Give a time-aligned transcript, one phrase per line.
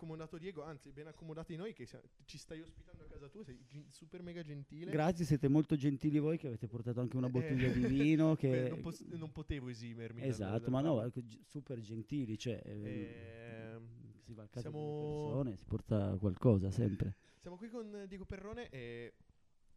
[0.00, 3.62] accomodato Diego, anzi ben accomodati noi che sia- ci stai ospitando a casa tua, sei
[3.66, 4.90] gen- super mega gentile.
[4.90, 7.84] Grazie, siete molto gentili voi che avete portato anche una Eh, bottiglia di
[8.16, 8.34] vino.
[8.34, 8.48] Che...
[8.48, 10.22] Beh, non, pos- non potevo esimermi.
[10.22, 12.62] Esatto, ma no, ecco, super gentili, cioè...
[12.64, 17.16] ehm, Ehm, si va a casa siamo- persone, si porta qualcosa sempre.
[17.40, 19.14] Siamo qui con eh, Diego Perrone e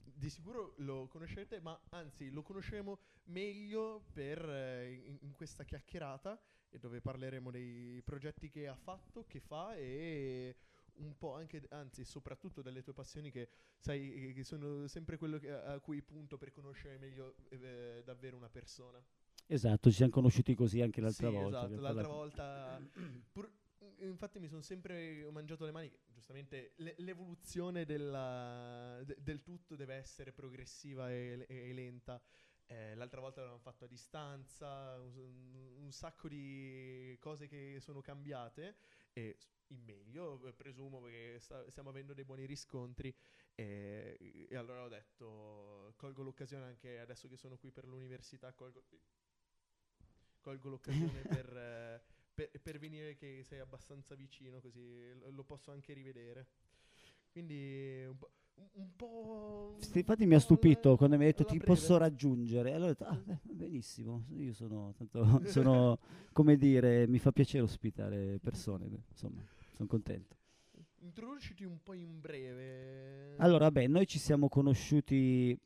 [0.05, 6.41] di sicuro lo conoscete, ma anzi lo conosceremo meglio per, eh, in, in questa chiacchierata
[6.73, 10.55] e dove parleremo dei progetti che ha fatto, che fa e
[10.95, 15.37] un po' anche, anzi soprattutto delle tue passioni che sai eh, che sono sempre quello
[15.37, 19.03] che- a cui punto per conoscere meglio eh, davvero una persona.
[19.45, 21.65] Esatto, ci siamo conosciuti così anche l'altra Sì, volta.
[21.65, 22.81] Esatto, l'altra volta.
[23.31, 23.51] pur-
[23.99, 25.91] infatti, mi sono sempre mangiato le mani.
[26.07, 32.19] Giustamente le- l'evoluzione della- de- del tutto deve essere progressiva e, e lenta.
[32.67, 38.75] Eh, l'altra volta l'abbiamo fatto a distanza, un, un sacco di cose che sono cambiate
[39.13, 43.13] e in meglio, eh, presumo, perché sta- stiamo avendo dei buoni riscontri.
[43.55, 48.83] E, e allora ho detto: colgo l'occasione anche adesso che sono qui per l'università, colgo,
[50.41, 52.01] colgo l'occasione per, eh,
[52.33, 56.47] per, per venire che sei abbastanza vicino, così lo, lo posso anche rivedere.
[57.31, 58.31] Quindi un po'.
[58.75, 59.75] Un, po'.
[59.93, 61.73] Infatti mi ha stupito quando mi ha detto ti breve.
[61.73, 62.73] posso raggiungere.
[62.73, 65.99] Allora ho detto, ah, benissimo, io sono, tanto, sono,
[66.31, 69.41] come dire, mi fa piacere ospitare persone, insomma,
[69.73, 70.35] sono contento.
[70.99, 73.35] Introduciti un po' in breve.
[73.37, 75.57] Allora, beh, noi ci siamo conosciuti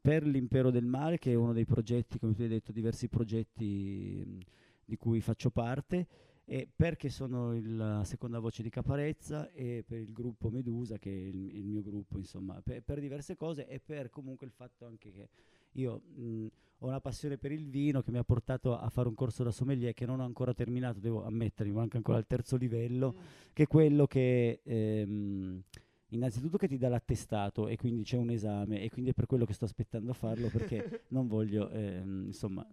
[0.00, 4.22] per l'Impero del Mare, che è uno dei progetti, come tu hai detto, diversi progetti
[4.24, 4.38] mh,
[4.84, 6.06] di cui faccio parte,
[6.48, 11.10] e perché sono il- la seconda voce di Caparezza e per il gruppo Medusa, che
[11.10, 14.86] è il, il mio gruppo, insomma, per, per diverse cose e per comunque il fatto
[14.86, 15.28] anche che
[15.72, 16.46] io mh,
[16.80, 19.50] ho una passione per il vino che mi ha portato a fare un corso da
[19.50, 23.22] sommelier che non ho ancora terminato, devo ammettere, mi manca ancora il terzo livello Mm.
[23.52, 25.62] che è quello che ehm,
[26.10, 29.44] innanzitutto che ti dà l'attestato e quindi c'è un esame e quindi è per quello
[29.44, 32.64] che sto aspettando a farlo perché non voglio ehm, insomma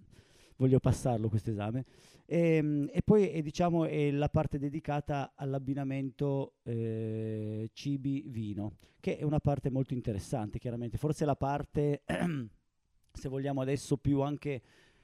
[0.58, 1.86] voglio passarlo questo esame.
[2.26, 9.24] Ehm, e, poi è, diciamo è la parte dedicata all'abbinamento eh, cibi vino che è
[9.24, 10.98] una parte molto interessante chiaramente.
[10.98, 12.04] Forse la parte
[13.12, 14.62] se vogliamo adesso più anche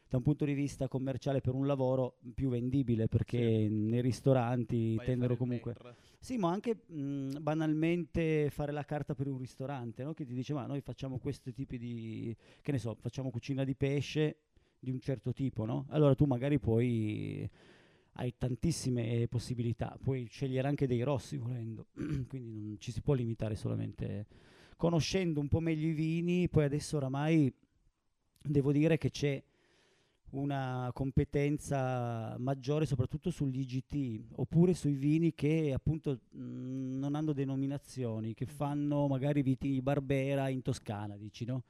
[0.08, 5.06] da un punto di vista commerciale per un lavoro più vendibile perché nei ristoranti Vai
[5.06, 5.76] tendono comunque
[6.22, 10.14] sì, ma anche mh, banalmente fare la carta per un ristorante, no?
[10.14, 13.74] Che ti dice, ma noi facciamo questi tipi di, che ne so, facciamo cucina di
[13.74, 14.49] pesce
[14.80, 15.86] di un certo tipo, no?
[15.90, 17.50] Allora tu magari puoi,
[18.14, 21.88] hai tantissime possibilità, puoi scegliere anche dei rossi volendo,
[22.28, 24.28] quindi non ci si può limitare solamente
[24.78, 27.54] conoscendo un po' meglio i vini, poi adesso oramai
[28.42, 29.44] devo dire che c'è
[30.32, 38.34] una competenza maggiore soprattutto sugli IGT oppure sui vini che appunto mh, non hanno denominazioni,
[38.34, 41.64] che fanno magari viti Barbera in Toscana, dici no?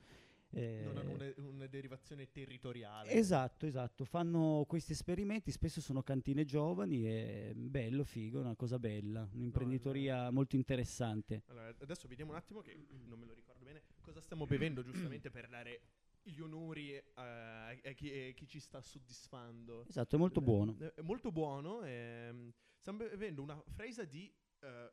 [0.51, 3.11] Eh, Non hanno una, una derivazione territoriale.
[3.11, 9.27] Esatto, esatto, fanno questi esperimenti, spesso sono cantine giovani e bello, figo, una cosa bella,
[9.33, 11.43] un'imprenditoria molto interessante.
[11.47, 15.29] Allora, adesso vediamo un attimo che non me lo ricordo bene cosa stiamo bevendo giustamente
[15.29, 15.81] per dare
[16.23, 19.85] gli onori eh, a, chi, a chi ci sta soddisfando.
[19.87, 20.75] Esatto, è molto Eh, buono.
[20.79, 21.83] eh, È molto buono.
[21.83, 24.91] ehm, stiamo bevendo una fresa di eh,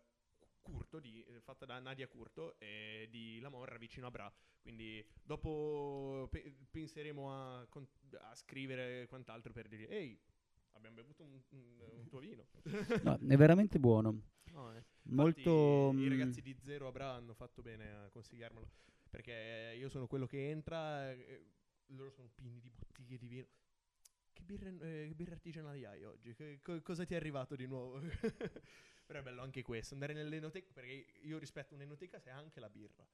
[0.67, 4.33] Curto, di- eh, fatta da Nadia Curto e di La Morra vicino a Bra.
[4.61, 7.87] Quindi dopo pe- penseremo a, con-
[8.21, 10.19] a scrivere quant'altro per dire ehi,
[10.73, 12.47] abbiamo bevuto un, un- un tuo vino.
[13.03, 14.21] No, è veramente buono.
[14.53, 14.85] No, eh.
[15.05, 15.93] Molto...
[15.97, 18.69] I mm, ragazzi di Zero a Bra hanno fatto bene a consigliarmelo.
[19.11, 21.47] Perché io sono quello che entra, eh,
[21.89, 23.47] loro sono pieni di bottiglie di vino.
[24.37, 26.35] Che birre, eh, birre artigianali hai oggi?
[26.35, 27.99] Che- co- cosa ti è arrivato di nuovo?
[29.07, 33.07] Però è bello anche questo, andare nell'enoteca, perché io rispetto un'enoteca se anche la birra.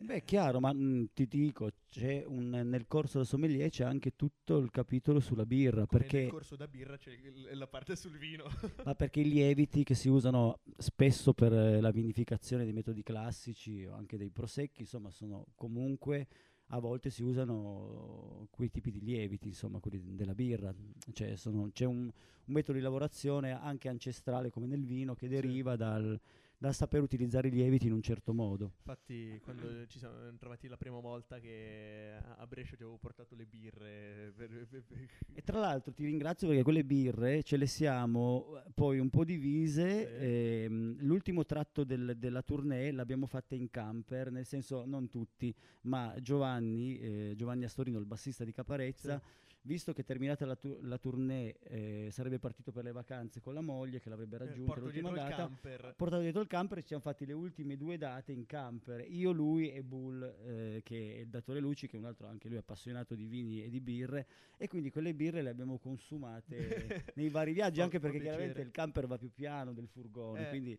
[0.00, 4.16] Beh, è chiaro, ma mm, ti dico, c'è un, nel corso da sommelier c'è anche
[4.16, 7.94] tutto il capitolo sulla birra, Come perché, nel corso da birra c'è il- la parte
[7.96, 8.44] sul vino.
[8.84, 13.84] ma perché i lieviti che si usano spesso per eh, la vinificazione dei metodi classici
[13.86, 16.26] o anche dei prosecchi, insomma, sono comunque
[16.74, 20.74] a volte si usano quei tipi di lieviti, insomma, quelli della birra.
[21.12, 22.12] Cioè, sono- c'è un, un
[22.46, 26.18] metodo di lavorazione anche ancestrale come nel vino che deriva dal,
[26.62, 28.74] dal saper utilizzare i lieviti in un certo modo.
[28.78, 33.46] Infatti, quando ci siamo trovati la prima volta che a Brescia ti avevo portato le
[33.46, 34.32] birre.
[34.36, 38.70] per- per- per- E tra l'altro ti ringrazio perché quelle birre ce le siamo eh,
[38.72, 40.06] poi un po' divise.
[40.06, 40.24] Sì.
[40.24, 46.14] ehm, l'ultimo tratto del- della tournée l'abbiamo fatta in camper, nel senso non tutti, ma
[46.20, 49.20] Giovanni, eh, Giovanni Astorino, il bassista di Caparezza,
[49.64, 53.60] visto che terminata la, tu- la tournée eh, sarebbe partito per le vacanze con la
[53.60, 55.94] moglie che l'avrebbe Eh, raggiunta porto l'ultima data, camper.
[55.96, 59.30] portato dietro il camper e ci siamo fatti le ultime due date in camper, io,
[59.30, 62.56] lui e Bull, eh, che è il datore Luci, che è un altro anche lui
[62.58, 64.26] appassionato di vini e di birre,
[64.56, 68.36] e quindi quelle birre le abbiamo consumate nei vari viaggi, anche perché piacere.
[68.36, 70.48] chiaramente il camper va più piano del furgone, Eh.
[70.48, 70.78] quindi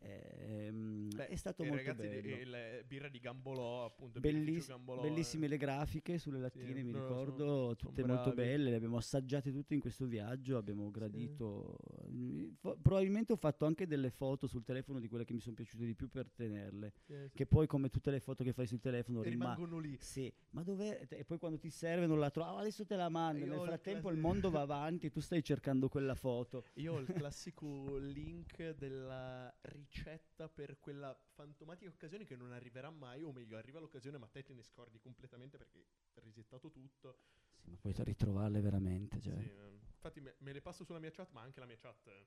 [0.00, 2.20] ehm, Beh, è stato molto ragazzi, bello.
[2.20, 4.20] di- il birra di Gambolò, appunto.
[4.20, 5.48] Belliss- Gambolò, bellissime eh.
[5.50, 8.50] le grafiche sulle lattine, mi no, ricordo, sono- tutte sono molto bravi.
[8.50, 11.76] belle, le abbiamo assaggiate tutte in questo viaggio, abbiamo gradito.
[12.08, 15.54] mm, fo- probabilmente ho fatto anche delle foto sul telefono di quelle che mi sono
[15.54, 17.36] piaciute di più per tenerle, Eh, sì.
[17.36, 19.96] che poi come tutte le foto che fai sul telefono rima- rimangono lì.
[20.00, 21.06] Sì, ma dov'è?
[21.08, 23.44] E poi quando ti serve non la trovi, "Ah, adesso te la mando.
[23.44, 24.60] Io Nel frattempo il mondo va
[25.00, 26.64] avanti, tu stai cercando quella foto.
[26.74, 29.52] Io ho il classico link della
[29.86, 34.42] ricetta per quella fantomatica occasione che non arriverà mai, o meglio, arriva l'occasione ma te
[34.42, 35.78] te ne scordi completamente perché
[36.14, 37.18] hai risettato tutto.
[37.56, 39.20] Sì, ma poi ritrovarle veramente.
[39.20, 39.34] Cioè.
[39.34, 42.06] Sì, eh, infatti me, me le passo sulla mia chat, ma anche la mia chat
[42.08, 42.26] eh,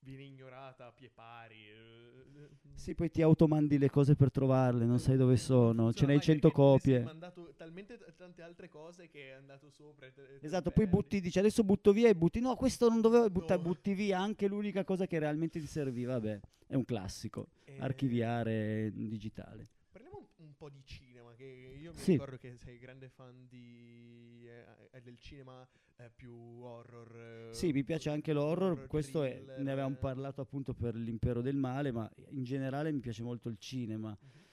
[0.00, 1.68] viene ignorata a pie pari.
[1.68, 6.16] eh, Sì, poi ti automandi le cose per trovarle, non sai dove sono, ce n'hai
[6.16, 7.04] mai 100 perché ti sei copie.
[7.04, 10.06] mandato talmente t- tante altre cose che è andato sopra.
[10.40, 13.56] Esatto, poi butti, dici adesso butto via e butti, no, questo non dovevo, e butta-
[13.56, 13.62] No.
[13.62, 18.90] butti via anche l'unica cosa che realmente ti serviva, vabbè, è un classico, Eh, archiviare
[18.92, 19.66] digitale.
[19.90, 21.44] Parliamo un, un po' di cinema, che
[21.80, 22.12] io mi Sì.
[22.12, 25.66] ricordo che sei grande fan di, eh, eh, del cinema
[25.96, 27.48] eh, più horror.
[27.50, 29.98] eh, Sì, mi piace anche l'horror, horror, questo è, ne avevamo eh.
[29.98, 34.10] parlato appunto per l'impero del male, ma in generale mi piace molto il cinema.
[34.20, 34.44] Mhm.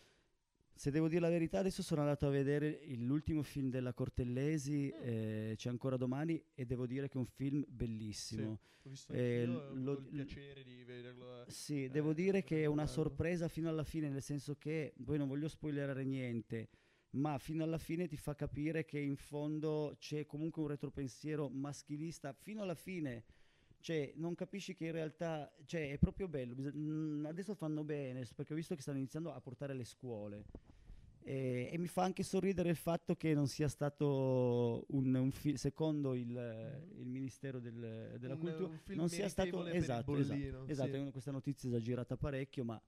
[0.75, 4.91] Se devo dire la verità, adesso sono andato a vedere il- l'ultimo film della Cortellesi,
[4.93, 4.99] Mm.
[5.03, 8.59] eh, C'è ancora domani, e devo dire che è un film bellissimo.
[8.81, 11.45] L'ho visto Eh, anch'io, ho avuto lo- il piacere di vederlo.
[11.47, 15.17] Sì, Eh, devo dire che è una sorpresa fino alla fine, nel senso che poi
[15.19, 16.67] non voglio spoilerare niente,
[17.13, 22.33] ma fino alla fine ti fa capire che in fondo c'è comunque un retropensiero maschilista
[22.33, 23.23] fino alla fine.
[23.79, 26.55] Cioè, non capisci che in realtà, cioè, è proprio bello.
[26.55, 30.45] bis- mm, adesso fanno bene, perché ho visto che stanno iniziando a portare le scuole.
[31.25, 35.55] E, e mi fa anche sorridere il fatto che non sia stato un, un film,
[35.55, 36.99] secondo il, Mhm.
[37.01, 40.97] il Ministero del- della Un- Cultura, un non sia stato esatto, esatto, bollino, esatto, sì.
[40.99, 42.81] una- questa notizia è esaggerata parecchio, ma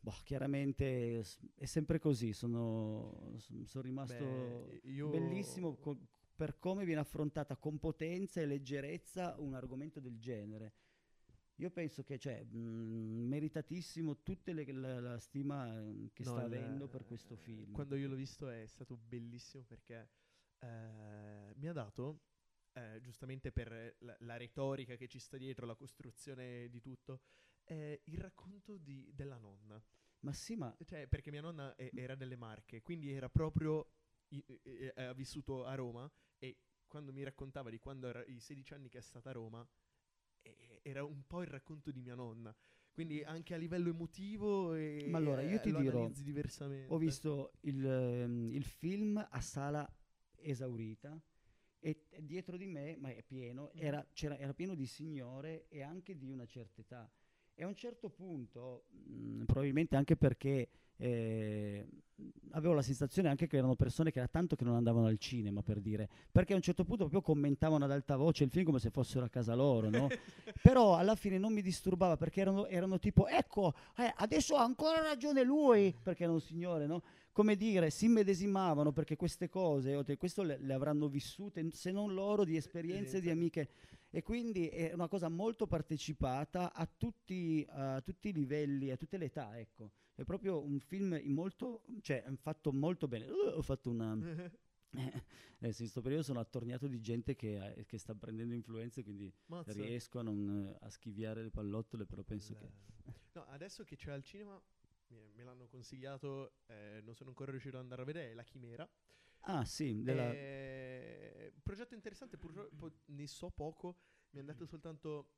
[0.00, 1.20] boh, chiaramente
[1.54, 2.32] è sempre così.
[2.32, 5.98] Sono, sono rimasto Beh, io- bellissimo co-
[6.34, 10.72] per come viene affrontata con potenza e leggerezza un argomento del genere.
[11.56, 16.86] Io penso che cioè, mh, meritatissimo tutta la, la stima eh, che No, sta avendo
[16.88, 17.72] per questo film.
[17.72, 20.08] Quando io l'ho visto è stato bellissimo perché
[20.60, 22.20] eh, mi ha dato,
[22.78, 27.20] eh, giustamente per la, la retorica che ci sta dietro, la costruzione di tutto,
[27.64, 29.82] eh, il racconto di- della nonna.
[30.20, 33.90] Ma sì, ma Cioè, perché mia nonna e- era delle Marche, quindi era proprio.
[34.30, 34.44] i-
[34.96, 38.98] ha vissuto a Roma e quando mi raccontava di quando era i 16 anni che
[38.98, 39.66] è stata a Roma,
[40.42, 42.54] e- era un po' il racconto di mia nonna.
[42.92, 46.86] Quindi anche a livello emotivo e Ma allora, io eh, ti dirò, diversamente.
[46.86, 49.88] ho visto il, ehm, il film a sala
[50.36, 51.20] esaurita
[51.80, 53.80] e dietro di me, ma è pieno, Mm.
[53.80, 57.10] era, c'era- era pieno di signore e anche di una certa età.
[57.60, 61.84] E a un certo punto, mh, probabilmente anche perché eh,
[62.50, 65.60] avevo la sensazione anche che erano persone che era tanto che non andavano al cinema,
[65.60, 68.78] per dire, perché a un certo punto proprio commentavano ad alta voce il film come
[68.78, 70.06] se fossero a casa loro, no?
[70.62, 75.00] Però alla fine non mi disturbava perché erano, erano tipo, ecco, eh, adesso ha ancora
[75.00, 77.02] ragione lui, perché era un signore, no?
[77.32, 82.44] Come dire, si immedesimavano perché queste cose, questo le, le avranno vissute, se non loro,
[82.44, 83.68] di esperienze di amiche.
[84.10, 89.18] E quindi è una cosa molto partecipata a tutti, a tutti i livelli, a tutte
[89.18, 89.92] le età, ecco.
[90.14, 93.26] È proprio un film molto, cioè, fatto molto bene.
[93.26, 94.16] Uh, ho fatto una...
[95.60, 99.30] Eh, in questo periodo sono attorniato di gente che, eh, che sta prendendo influenze, quindi
[99.46, 99.72] Mazza.
[99.72, 102.64] riesco a, non, eh, a schiviare le pallottole, però penso che...
[102.64, 104.60] Il- No, adesso che c'è al cinema,
[105.08, 108.42] me, me l'hanno consigliato, eh, non sono ancora riuscito ad andare a vedere, è La
[108.42, 108.88] Chimera.
[109.48, 110.30] Ah sì, della...
[110.30, 113.98] Eh, progetto interessante, purtroppo ne so poco,
[114.30, 115.30] mi hanno detto soltanto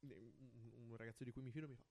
[0.00, 0.32] eh,
[0.76, 1.84] un ragazzo di cui mi fido mi fa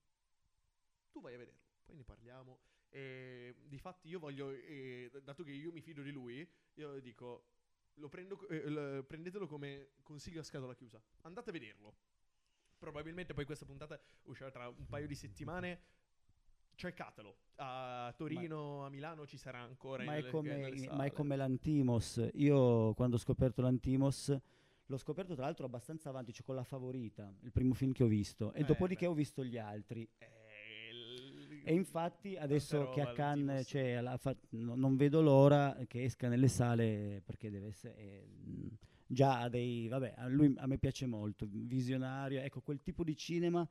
[1.12, 2.60] tu vai a vederlo, poi ne parliamo.
[2.90, 7.48] E difatti io voglio, eh, dato che io mi fido di lui, io dico
[7.96, 11.96] lo prendo, eh, l- prendetelo come consiglio a scatola chiusa, andate a vederlo.
[12.78, 15.82] Probabilmente poi questa puntata uscirà tra un paio di settimane.
[16.82, 17.36] Cercatelo.
[17.58, 20.04] A Torino, a Milano ci sarà ancora.
[20.04, 22.28] ma, è nelle- come, nelle ma è come l'Antimos.
[22.34, 24.36] Io quando ho scoperto l'Antimos,
[24.88, 28.08] l'ho scoperto tra l'altro abbastanza avanti, cioè con la favorita, il primo film che ho
[28.08, 28.52] visto.
[28.54, 29.12] E Eh, dopodiché beh.
[29.12, 30.10] ho visto gli altri.
[30.18, 36.04] Eh, il- E infatti adesso che a Cannes cioè, fa- no- non vedo l'ora che
[36.04, 37.96] esca nelle sale perché deve essere...
[37.96, 38.28] eh,
[39.06, 43.16] già ha dei, vabbè, a lui a me piace molto, visionario, ecco, quel tipo di
[43.16, 43.68] cinema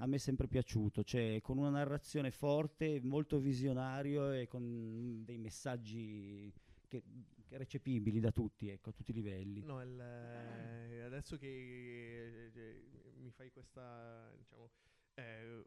[0.00, 5.36] a me è sempre piaciuto, cioè con una narrazione forte, molto visionario e con dei
[5.36, 6.50] messaggi
[6.88, 7.02] che,
[7.46, 9.62] che recepibili da tutti, ecco, a tutti i livelli.
[9.62, 12.82] No, il, eh, adesso che eh,
[13.18, 14.70] mi fai questa, diciamo,
[15.14, 15.64] eh,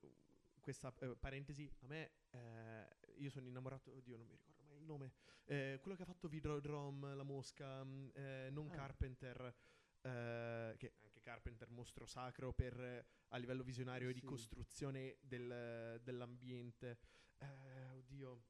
[0.60, 2.88] questa eh, parentesi, a me, eh,
[3.18, 5.12] io sono innamorato, oddio non mi ricordo mai il nome,
[5.46, 8.72] eh, quello che ha fatto Videodrome, La Mosca, eh, non Ah.
[8.72, 9.56] Carpenter,
[10.04, 10.92] che
[11.24, 14.26] Carpenter mostro sacro per, eh, a livello visionario e di Sì.
[14.28, 17.00] costruzione del- dell'ambiente.
[17.40, 18.44] Eh, oddio.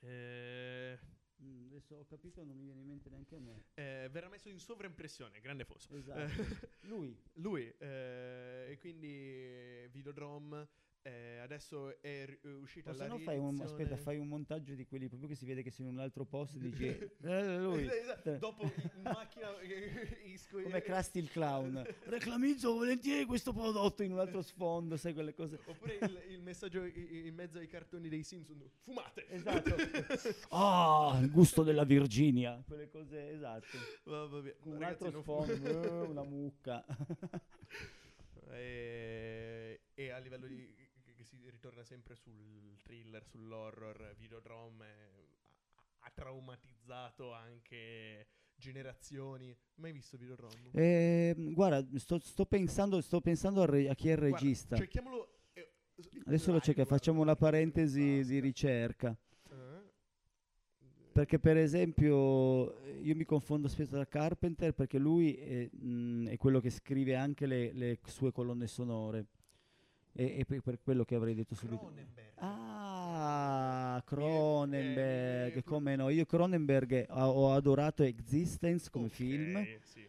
[0.00, 0.98] Eh,
[1.42, 3.64] Mm, adesso ho capito, non mi viene in mente neanche a me.
[3.72, 5.94] eh, verrà messo in sovraimpressione, grande fosso.
[5.96, 6.18] Esatto.
[6.82, 10.68] Lui, Lui, eh, e quindi eh, Videodrome,
[11.02, 14.28] eh, adesso è è uscita o se la no fai un, riedizione- aspetta, fai un
[14.28, 16.84] montaggio di quelli proprio che si vede che sei in un altro posto e dici,
[17.22, 17.86] eh, lui.
[17.90, 21.82] Esatto, Dopo in macchina eh, isco- Come Krusty il clown.
[22.04, 25.58] Reclamizzo volentieri questo prodotto in un altro sfondo, sai quelle cose.
[25.64, 29.26] Oppure il, il messaggio i- in mezzo ai cartoni dei Simpson, fumate!
[29.30, 29.74] Esatto.
[30.50, 32.62] Ah, il gusto della Virginia.
[32.66, 33.76] Quelle cose, esatto.
[34.04, 36.84] Va- vabbè, Con un ragazzi, altro non sfondo, fu- eh, una mucca.
[38.52, 40.79] e, e a livello di
[41.20, 44.86] che- si ritorna sempre sul thriller, sull'horror, Videodrome
[46.00, 49.54] ha, traumatizzato anche generazioni.
[49.76, 50.70] Mai visto Videodrome?
[50.72, 54.76] Eh, guarda, sto, sto pensando, sto pensando al re- a chi è il Guarda, regista.
[54.76, 55.40] cerchiamolo.
[55.52, 55.70] eh,
[56.24, 58.40] Adesso lo cerca, facciamo una parentesi di basta.
[58.40, 59.18] ricerca.
[59.50, 59.88] Eh?
[61.12, 66.60] Perché per esempio io mi confondo spesso da Carpenter perché lui è, mh, è quello
[66.60, 69.26] che scrive anche le, le sue colonne sonore.
[70.12, 71.86] E, e per, per quello che avrei detto subito.
[71.86, 72.34] Cronenberg.
[72.36, 76.08] Ah, Cronenberg, eh, come no?
[76.08, 80.08] Io Cronenberg ho, adorato Existence come Ok, film, sì.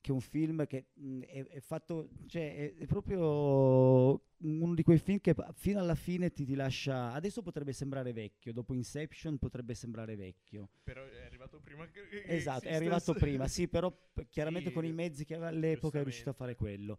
[0.00, 4.82] che è un film che mh, è, è fatto, cioè è, è proprio uno di
[4.82, 9.38] quei film che fino alla fine ti, ti lascia, adesso potrebbe sembrare vecchio, dopo Inception
[9.38, 10.68] potrebbe sembrare vecchio.
[10.82, 13.92] Però è arrivato prima che Esatto, è arrivato prima, sì, però
[14.28, 16.98] chiaramente Sì, con i mezzi che aveva all'epoca è riuscito a fare quello.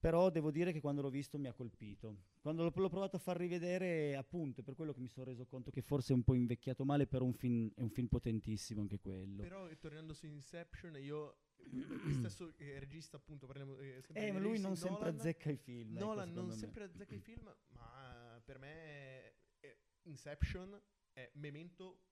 [0.00, 2.16] Però devo dire che quando l'ho visto mi ha colpito.
[2.40, 5.44] Quando l'ho, l'ho provato a far rivedere, appunto, è per quello che mi sono reso
[5.46, 8.80] conto che forse è un po' invecchiato male, però un film- è un film potentissimo
[8.80, 9.42] anche quello.
[9.42, 11.38] Però eh, tornando su Inception, io
[12.04, 15.50] lo stesso eh, regista, appunto, parliamo eh, sempre eh, ma lui non sempre Nolan, azzecca
[15.50, 15.96] i film.
[15.96, 16.58] ecco, Nolan non secondo me.
[16.60, 20.80] sempre azzecca i film, ma per me eh, Inception
[21.12, 22.02] è Memento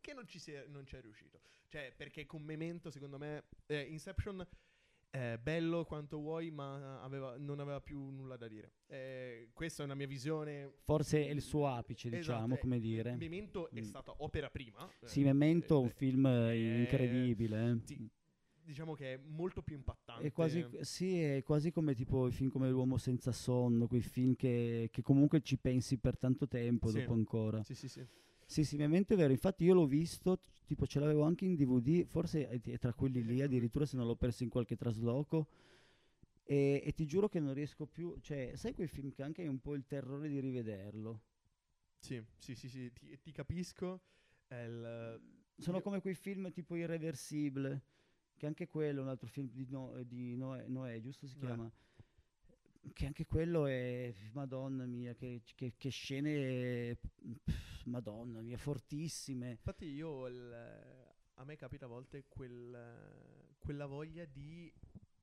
[0.00, 1.40] che non ci, si è, non ci è riuscito.
[1.68, 4.46] Cioè, perché con Memento, secondo me, eh, Inception
[5.10, 8.72] è bello quanto vuoi, ma aveva- non aveva più nulla da dire.
[8.86, 10.72] Eh, questa è una mia visione.
[10.84, 13.16] Forse è il suo apice, Esatto, diciamo, eh, come dire.
[13.16, 13.84] Memento è Mm.
[13.84, 14.88] stata opera prima.
[15.04, 17.70] Sì, eh, Memento è un eh, film eh, eh, incredibile.
[17.70, 17.78] eh.
[17.84, 18.08] sì,
[18.62, 20.26] diciamo che è molto più impattante.
[20.26, 24.34] È quasi, sì, è quasi come tipo i film come L'uomo senza sonno, quei film
[24.34, 26.98] che, che comunque ci pensi per tanto tempo Sì.
[26.98, 27.62] dopo ancora.
[27.62, 28.04] Sì, sì, sì.
[28.46, 32.06] Sì, sì, Memento è vero, infatti io l'ho visto, tipo ce l'avevo anche in DVD,
[32.06, 35.48] forse è, tra quelli lì addirittura se non l'ho perso in qualche trasloco.
[36.44, 39.48] E, e ti giuro che non riesco più, cioè, sai quei film che anche hai
[39.48, 41.20] un po' il terrore di rivederlo?
[41.98, 44.00] Sì, sì, sì, sì, ti, ti capisco.
[44.48, 45.20] Il-
[45.58, 47.82] Sono Io- come quei film tipo Irreversibile,
[48.36, 51.46] che anche quello è un altro film di, No- di Noè, Noè, giusto si Noè.
[51.46, 51.70] chiama?
[52.92, 59.50] Che anche quello è, madonna mia, che, che- che scene, pff, madonna mia, fortissime.
[59.50, 64.72] Infatti io, il- a me capita a volte quel- quella voglia di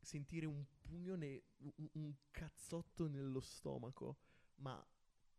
[0.01, 4.17] sentire un pugno, ne- un, un cazzotto nello stomaco,
[4.55, 4.85] ma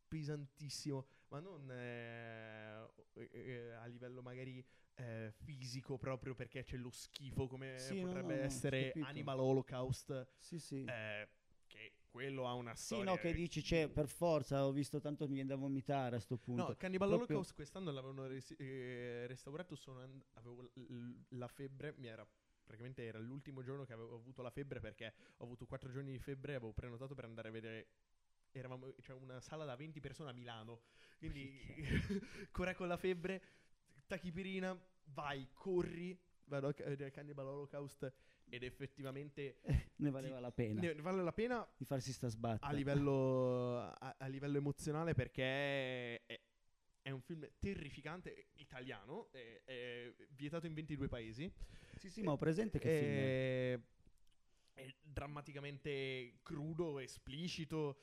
[0.08, 2.88] pesantissimo, ma non eh,
[3.30, 4.64] eh, a livello magari
[4.96, 8.92] eh, fisico proprio perché c'è lo schifo come Sì, potrebbe no, no, essere.
[9.00, 10.84] Animal Holocaust, Sì, sì.
[12.14, 13.10] Quello ha una Sì, storia...
[13.10, 16.36] no, che dici, c'è per forza, ho visto tanto mi viene da vomitare a sto
[16.36, 16.68] punto.
[16.68, 21.48] No, Cannibal Proprio- Holocaust quest'anno l'avevano resi- eh, restaurato, sono and- avevo l- l- la
[21.48, 22.24] febbre, mi era
[22.62, 26.18] praticamente era l'ultimo giorno che avevo avuto la febbre perché ho avuto quattro giorni di
[26.20, 27.88] febbre e avevo prenotato per andare a vedere
[28.52, 30.82] eravamo c'è una sala da 20 persone a Milano.
[31.18, 31.60] Quindi
[32.38, 33.42] ancora con la febbre,
[34.06, 36.72] tachipirina, vai, corri, vado a
[37.10, 38.12] Cannibal Holocaust
[38.54, 39.60] ed effettivamente
[39.96, 42.66] ne valeva la pena ne vale la pena di farsi sta sbatta.
[42.66, 45.44] a livello, a, a livello emozionale perché
[46.24, 46.40] è,
[47.02, 51.52] è un film terrificante italiano, è, è vietato in 22 paesi.
[51.96, 54.80] Sì, sì, ma ho presente che film è.
[54.80, 57.98] è, è drammaticamente crudo, esplicito.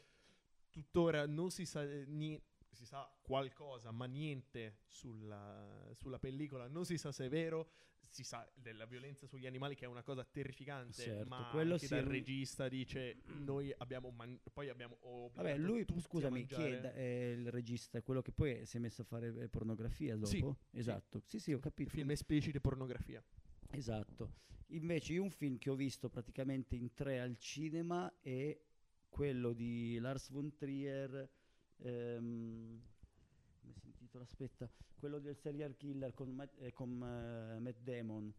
[0.70, 2.42] Tuttora non si sa ni-
[2.76, 7.70] si sa qualcosa, ma niente sulla, sulla pellicola, non si sa se è vero,
[8.08, 11.88] si sa della violenza sugli animali che è una cosa terrificante, Certo, ma quello anche
[11.88, 14.98] sì, dal regista dice noi abbiamo man- poi abbiamo
[15.34, 18.02] Vabbè, lui, a scusami, chi è, da- è il regista?
[18.02, 20.28] Quello che poi si è messo a fare eh, pornografia dopo?
[20.28, 21.22] Sì, Esatto.
[21.26, 21.90] Sì, sì, ho capito.
[21.90, 23.24] film espliciti e pornografia.
[23.70, 24.40] Esatto.
[24.68, 28.58] Invece io un film che ho visto praticamente in tre al cinema è
[29.10, 31.30] quello di Lars von Trier,
[31.84, 32.82] ehm,
[33.62, 34.24] come si intitola?
[34.24, 38.34] Aspetta, quello del serial killer con, Matt- eh, con eh, Matt Damon.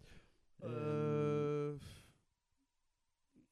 [0.60, 1.78] Ehm, Eh,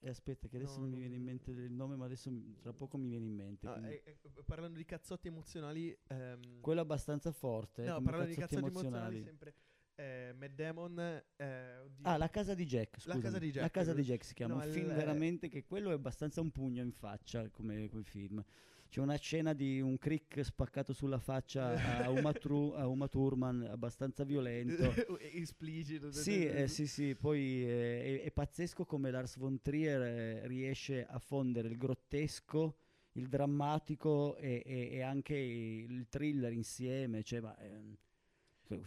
[0.03, 2.31] e aspetta che adesso no, non mi viene in mente il nome, ma adesso
[2.63, 3.67] tra poco mi viene in mente.
[3.67, 8.35] ah, eh, eh, parlando di cazzotti emozionali, ehm, Quello abbastanza forte, eh, no, parlando di
[8.37, 9.23] cazzotti cazzotti emozionali, emozionali.
[9.23, 9.55] sempre
[9.97, 10.99] eh, Matt Damon,
[11.37, 11.91] eh.
[12.03, 13.21] Ah, La casa di Jack, La scusami.
[13.23, 15.65] casa di Jack, La casa di Jack si chiama, no, un il- film veramente che
[15.67, 18.43] quello è abbastanza un pugno in faccia come quel film.
[18.91, 23.63] C'è una scena di un crick spaccato sulla faccia a Uma, Tru- a Uma Thurman
[23.71, 24.93] abbastanza violento.
[25.33, 26.11] esplicito.
[26.11, 31.07] Sì, eh, sì, sì, poi eh, è, è pazzesco come Lars von Trier eh, riesce
[31.07, 32.77] a fondere il grottesco,
[33.13, 37.23] il drammatico e, e- e anche il thriller insieme.
[37.23, 37.97] Cioè, ma, ehm,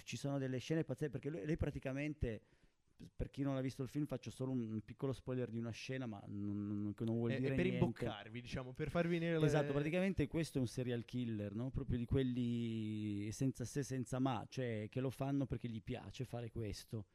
[0.03, 2.41] ci sono delle scene pazzesche perché lui- lei praticamente,
[3.15, 6.05] per chi non ha visto il film, faccio solo un, piccolo spoiler di una scena,
[6.05, 7.83] ma non, non- che non vuol è dire per niente.
[7.83, 11.69] imboccarvi, diciamo, per farvi venire le- Esatto, praticamente questo è un serial killer, no?
[11.69, 16.50] Proprio di quelli senza se, senza ma, cioè che lo fanno perché gli piace fare
[16.50, 17.05] questo.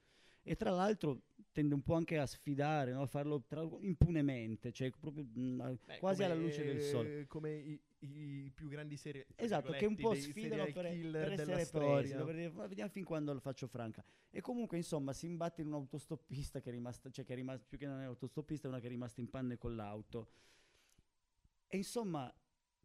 [0.50, 3.02] E tra l'altro tende un po' anche a sfidare, no?
[3.02, 5.26] a farlo tra- impunemente, cioè proprio
[5.62, 7.20] a- Beh, quasi alla luce del sole.
[7.20, 10.74] eh, Come i, i più grandi serie Esatto, che un po' sfidano per,
[11.10, 12.24] per essere presi, no?
[12.24, 14.04] Per dire, "Ma vediamo fin quando lo faccio franca.
[14.30, 17.64] E comunque, insomma, si imbatte in un autostoppista che è rimasta, cioè che è rimasta,
[17.68, 20.30] più che non è autostoppista, è una che è rimasta in panne con l'auto.
[21.66, 22.32] E insomma,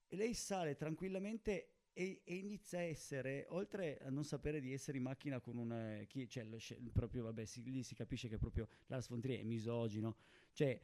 [0.09, 5.03] lei sale tranquillamente e, e inizia a essere, oltre a non sapere di essere in
[5.03, 6.05] macchina con.
[6.07, 6.45] Chi, cioè,
[6.91, 10.15] proprio, vabbè, si- lì si capisce che proprio Lars von Trier è misogino.
[10.53, 10.79] Cioè,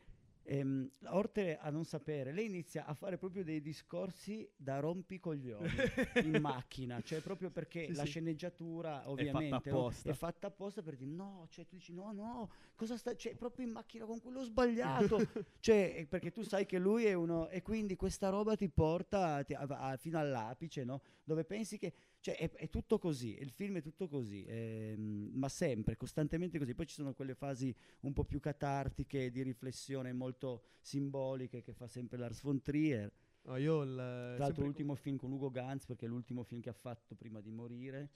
[0.52, 5.66] ehm, oltre a non sapere, lei inizia a fare proprio dei discorsi da rompicoglioni
[6.26, 8.10] in macchina, cioè proprio perché Sì, la sì.
[8.10, 10.10] sceneggiatura ovviamente no, apposta.
[10.10, 13.66] è fatta apposta per dire no, cioè tu dici no, no, cosa sta, cioè proprio
[13.66, 15.18] in macchina con quello sbagliato,
[15.60, 19.44] cioè eh, perché tu sai che lui è uno e quindi questa roba ti porta
[19.44, 21.02] ti- a- a- fino all'apice, no?
[21.24, 25.48] Dove pensi che, cioè è, è tutto così, il film è tutto così, ehm, ma
[25.48, 26.76] sempre, costantemente così.
[26.76, 31.88] Poi ci sono quelle fasi un po' più catartiche, di riflessione molto simboliche che fa
[31.88, 33.12] sempre Lars von Trier.
[33.44, 36.70] No, io il, Tra l'altro l'ultimo film con Ugo Ganz, perché è l'ultimo film che
[36.70, 38.10] ha fatto prima di morire.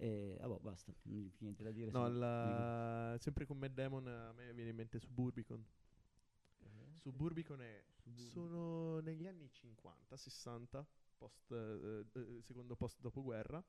[0.00, 1.90] E basta, non c'è più niente da dire.
[1.90, 5.58] No, la- sempre con Matt Damon a me viene in mente Suburbicon.
[5.58, 7.00] dico.
[7.00, 8.32] Suburbicon è, Suburbicon.
[8.32, 10.86] sono negli anni 50, 60,
[11.18, 13.62] post, eh, eh, secondo post dopoguerra.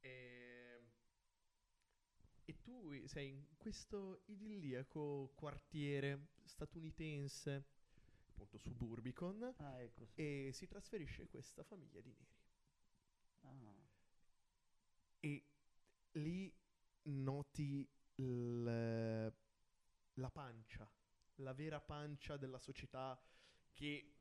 [0.00, 0.82] E,
[2.44, 7.64] e tu sei in questo idilliaco quartiere statunitense,
[8.28, 10.06] appunto Suburbicon, Ah, ecco.
[10.06, 10.20] sì.
[10.22, 12.40] e si trasferisce questa famiglia di neri.
[13.42, 13.90] Ah.
[15.20, 15.44] E
[16.12, 16.52] lì
[17.04, 19.34] noti il-
[20.14, 20.88] la pancia,
[21.36, 23.20] la vera pancia della società
[23.72, 24.14] che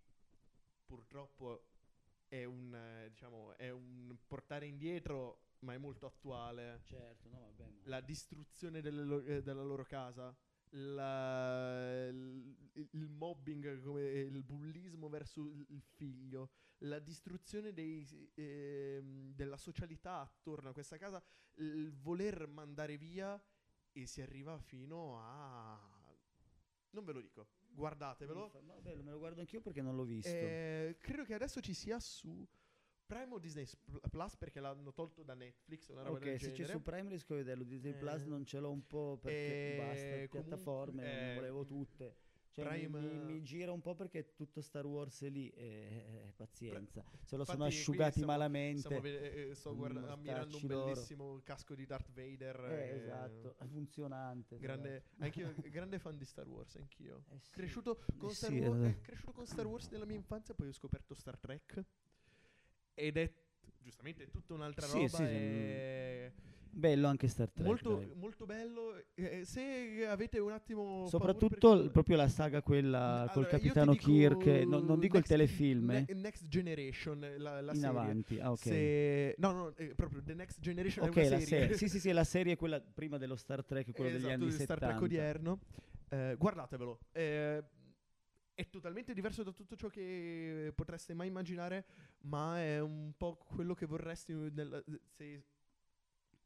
[0.86, 1.66] purtroppo
[2.32, 6.80] è un, eh, diciamo, è un portare indietro, ma è molto attuale.
[6.86, 7.70] Certo, no, vabbè.
[7.70, 10.34] ma- La distruzione lo- eh, della loro casa,
[10.70, 12.56] la- il,
[12.92, 20.70] il mobbing, come il bullismo verso il, figlio, la distruzione dei, ehm, della socialità attorno
[20.70, 21.22] a questa casa,
[21.56, 23.42] il voler mandare via
[23.92, 25.78] e si arriva fino a...
[26.92, 28.52] Non ve lo dico, guardatevelo.
[28.66, 30.30] Ma Vabbè, me lo guardo anch'io perché non l'ho visto.
[30.30, 32.48] Eh, credo che adesso ci sia su
[33.06, 33.68] Prime o Disney
[34.10, 36.74] Plus perché l'hanno tolto da Netflix, una roba ok, se c'è genere.
[36.74, 37.64] su Prime riesco a vederlo.
[37.64, 41.36] Disney Plus Eh, non ce l'ho un po' perché eh, basta comunque, piattaforme, non eh,
[41.36, 42.16] volevo tutte.
[42.54, 46.26] Cioè, mi- Prime- mi, mi gira un po' perché tutto Star Wars è lì, eh,
[46.28, 47.02] eh, pazienza.
[47.24, 48.80] Se lo sono Infatti, qui asciugati stiamo- malamente.
[48.82, 50.86] Stiamo ve- eh, sto con guarda- ammirando un mostacci loro.
[50.94, 52.60] bellissimo casco di Darth Vader.
[52.72, 54.58] Eh, eh, esatto, funzionante.
[54.60, 57.24] Grande, anch'io, grande fan di Star Wars, anch'io.
[57.30, 57.52] Eh, sì.
[57.52, 58.88] Cresciuto con, Eh, Star sì, Wars, eh.
[58.88, 61.84] eh, cresciuto con Star Wars nella mia infanzia, poi ho scoperto Star Trek.
[62.94, 63.34] Ed è
[63.78, 65.08] giustamente tutta un'altra Sì, roba.
[65.08, 66.32] sì, sì, è
[66.74, 67.66] Bello anche Star Trek.
[67.68, 68.96] molto, molto bello.
[69.14, 71.06] Eh, se avete un attimo.
[71.08, 74.98] Soprattutto il- perché- proprio la saga quella col Allora, ti capitano Kirk, eh, no- non
[75.00, 77.88] dico il Next- telefilm, Ne- eh, Next Generation, la, la in serie.
[77.90, 78.40] avanti.
[78.40, 78.58] Ah, ok.
[78.60, 81.60] Se- no, no, eh, proprio The Next Generation Ok, è una la serie.
[81.60, 81.78] serie.
[81.78, 84.46] Sì, sì, sì, la serie è quella prima dello Star Trek, quello degli Esatto, anni
[84.46, 84.88] di Star 70.
[84.88, 85.60] Trek odierno.
[86.10, 87.00] Eh, guardatevelo.
[87.12, 87.64] Eh,
[88.54, 91.86] è totalmente diverso da tutto ciò che potreste mai immaginare,
[92.22, 95.44] ma è un po' quello che vorresti nel, se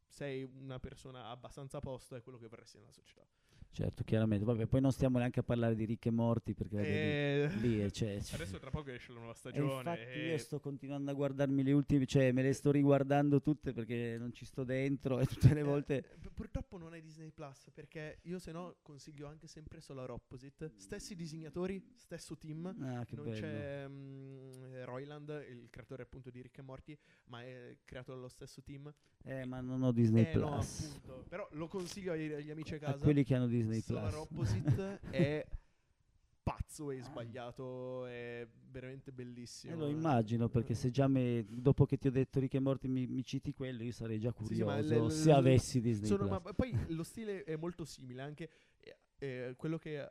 [0.08, 3.26] sei una persona abbastanza a posto, è quello che vorresti nella società.
[3.75, 4.45] Certo, chiaramente.
[4.45, 7.79] Vabbè, poi non stiamo neanche a parlare di ricche e morti perché Eh, lì, lì
[7.81, 9.89] è, cioè, cioè- Adesso tra poco esce la nuova E stagione.
[9.91, 13.73] infatti e- io sto continuando a guardarmi le ultime, cioè me le sto riguardando tutte
[13.73, 16.03] perché non ci sto dentro e tutte le Eh, volte...
[16.21, 20.71] p- purtroppo non è Disney Plus perché io se no consiglio anche sempre Solar Opposite.
[20.77, 22.67] Stessi disegnatori, stesso team.
[22.79, 23.38] Ah, che non bello.
[23.38, 28.61] c'è mm, Roiland, il creatore appunto di Rick e Morty, ma è creato dallo stesso
[28.61, 28.89] team.
[29.27, 30.85] Eh, ma non ho Disney Eh, no, Plus.
[30.85, 31.25] appunto.
[31.27, 33.03] Però lo consiglio agli, agli amici a a casa.
[33.03, 34.21] quelli che hanno Disney Solar Plus.
[34.21, 35.45] Opposite è
[36.43, 39.73] pazzo e sbagliato, è veramente bellissimo.
[39.73, 42.88] Eh, lo immagino perché se già me, dopo che ti ho detto Rick e Morty
[42.88, 46.08] mi, mi citi quello, io sarei già Sì, sì, curioso le- se le- avessi Disney
[46.08, 46.41] Sono- Plus.
[46.43, 48.49] ma poi lo stile è molto simile, anche
[48.80, 50.08] eh, eh, quello che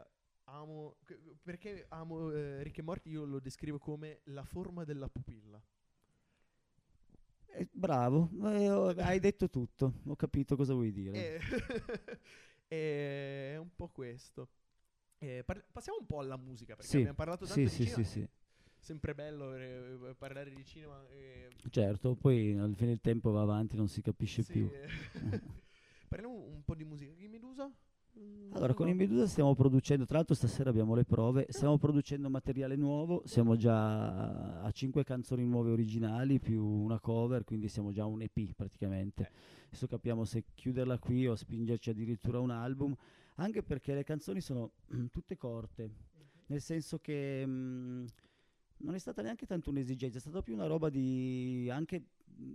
[0.46, 0.96] amo,
[1.42, 5.62] perché amo eh, Rick e Morty io lo descrivo come la forma della pupilla.
[7.46, 11.38] Eh, bravo, eh, ho- hai detto tutto, ho capito cosa vuoi dire.
[12.74, 14.48] E- è un po' questo.
[15.18, 17.82] Eh, par- passiamo un po' alla musica, perché Sì, abbiamo parlato tanto sì, di sì,
[17.84, 18.02] cinema.
[18.04, 18.28] sì.
[18.78, 21.06] Sempre bello eh, parlare di cinema.
[21.08, 24.70] eh, Certo, poi alla fine il tempo va avanti, non si capisce sì, più.
[24.70, 24.88] eh.
[26.08, 27.12] Parliamo un po' di musica.
[27.14, 27.64] Chi Medusa?
[27.66, 27.72] Mm,
[28.54, 28.92] Allora, con no.
[28.92, 33.56] i Medusa stiamo producendo, tra l'altro stasera abbiamo le prove, stiamo producendo materiale nuovo, siamo
[33.56, 39.22] già a 5 canzoni nuove originali più una cover, quindi siamo già un EP praticamente.
[39.24, 39.30] Eh.
[39.66, 42.94] Adesso capiamo se chiuderla qui o spingerci addirittura a un album,
[43.36, 44.70] anche perché le canzoni sono
[45.10, 45.90] tutte corte,
[46.46, 48.04] nel senso che mh,
[48.84, 52.04] non è stata neanche tanto un'esigenza, è stata più una roba di anche,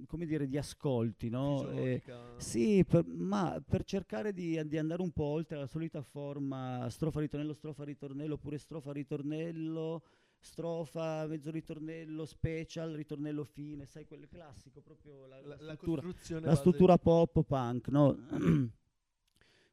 [0.08, 1.68] come dire, di ascolti, no?
[1.72, 2.02] Eh,
[2.38, 7.20] sì, per- ma per cercare di, di andare un po' oltre la solita forma strofa
[7.20, 10.04] ritornello, strofa ritornello, oppure strofa ritornello,
[10.38, 16.46] strofa, mezzo ritornello, special, ritornello fine, sai, quel classico, proprio la, la la, struttura, costruzione
[16.46, 18.18] la struttura pop punk, no?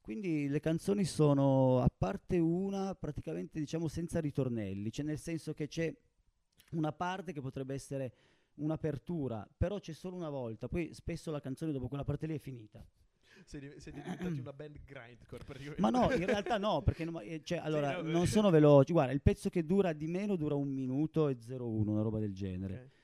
[0.01, 5.66] Quindi le canzoni sono, a parte una, praticamente diciamo senza ritornelli, cioè nel senso che
[5.66, 5.92] c'è
[6.71, 8.13] una parte che potrebbe essere
[8.57, 12.39] un'apertura, però c'è solo una volta, poi spesso la canzone dopo quella parte lì è
[12.39, 12.85] finita.
[13.45, 15.81] Siete, siete diventati una band grindcore praticamente.
[15.81, 18.27] Ma no, in realtà no, perché non, eh, cioè, allora, no, non eh.
[18.27, 18.93] sono veloci.
[18.93, 22.33] Guarda, il pezzo che dura di meno dura un minuto e 01, una roba del
[22.33, 22.75] genere.
[22.75, 22.95] Ok.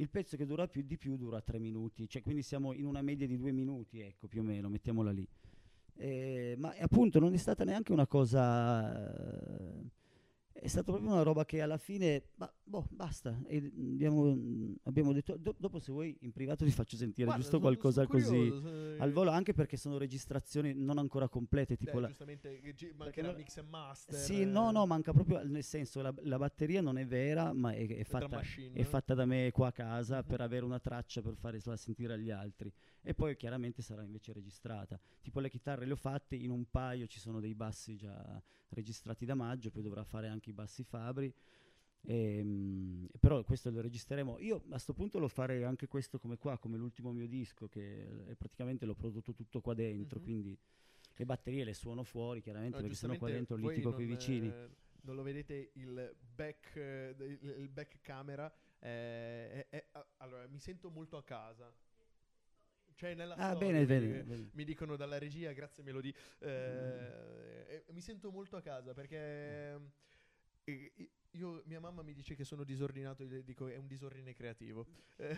[0.00, 3.02] Il pezzo che dura più di più dura tre minuti, cioè quindi siamo in una
[3.02, 5.28] media di due minuti, ecco, più o meno, mettiamola lì.
[5.94, 9.14] Eh, ma appunto non è stata neanche una cosa...
[9.14, 10.00] eh,
[10.52, 13.36] è stata proprio una roba che alla fine, ba- boh, basta.
[13.48, 14.36] Abbiamo,
[14.84, 18.02] abbiamo detto, do- dopo se vuoi in privato ti faccio sentire Guarda, giusto sono- qualcosa
[18.04, 22.00] sono così curioso, se- al volo, anche perché sono registrazioni non ancora complete, tipo Eh,
[22.00, 24.14] la, giustamente perché mancherà no- mix and master.
[24.14, 27.86] Sì, no, no, manca proprio nel senso la, la batteria non è vera, ma è,
[27.86, 28.40] è fatta,
[28.72, 32.30] è fatta da me qua a casa per avere una traccia per farla sentire agli
[32.30, 32.72] altri.
[33.04, 34.98] E poi chiaramente sarà invece registrata.
[35.20, 39.24] Tipo le chitarre le ho fatte, in un paio ci sono dei bassi già registrati
[39.24, 41.32] da maggio, poi dovrà fare anche i bassi Fabri.
[42.04, 44.38] Ehm, però questo lo registreremo.
[44.40, 48.26] Io a sto punto lo farei anche questo come qua, come l'ultimo mio disco, che
[48.26, 50.24] è praticamente l'ho prodotto tutto qua dentro, Mhm.
[50.24, 50.58] quindi
[51.16, 54.06] le batterie le suono fuori chiaramente No, perché sennò qua dentro voi litigo con i
[54.06, 54.48] vicini.
[54.48, 54.68] eh,
[55.02, 58.52] non lo vedete il back, eh, il, il back camera.
[58.78, 59.66] eh,
[60.18, 61.72] allora, mi sento molto a casa.
[63.02, 64.50] Cioè, nella Ah, storia, bene, mi- bene, bene.
[64.52, 66.14] Mi dicono dalla regia, grazie Melody.
[66.38, 69.80] eh, e mi sento molto a casa perché
[70.62, 74.86] eh, io, mia mamma mi dice che sono disordinato, io dico è un disordine creativo.
[75.16, 75.34] Eh,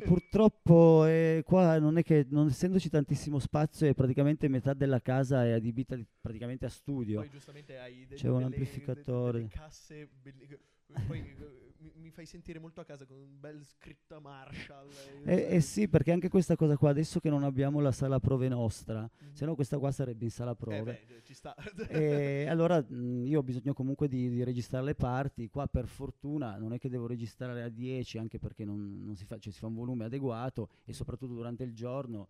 [0.00, 5.44] purtroppo eh, qua non è che, non essendoci tantissimo spazio, e praticamente metà della casa
[5.44, 7.20] è adibita di- praticamente a studio.
[7.20, 9.42] Poi giustamente hai de- C'è un amplificatore.
[9.42, 10.58] de- casse belli-
[11.06, 11.36] poi
[11.80, 14.88] mi, mi fai sentire molto a casa con un bel scritta Marshall.
[15.24, 18.48] Eh, eh sì, perché anche questa cosa qua, adesso che non abbiamo la sala prove
[18.48, 19.32] nostra, Mhm.
[19.32, 21.04] se no questa qua sarebbe in sala Eh prove.
[21.08, 21.54] beh, ci sta.
[21.88, 25.48] e allora mh, io ho bisogno comunque di, di registrare le parti.
[25.48, 29.24] Qua per fortuna non è che devo registrare a 10, anche perché non, non si,
[29.24, 32.28] fa, cioè, si fa un volume adeguato e soprattutto durante il giorno.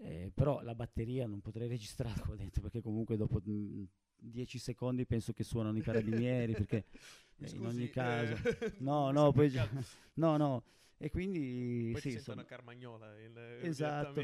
[0.00, 3.84] Eh, però la batteria non potrei registrarla qua dentro perché comunque dopo mh,
[4.18, 6.84] 10 secondi penso che suonano i carabinieri perché
[7.40, 9.50] eh, in scusi, ogni caso eh, no no poi
[10.14, 10.62] no no
[11.00, 13.16] e quindi Poi sì, insomma, Carmagnola.
[13.20, 14.20] il- Esatto.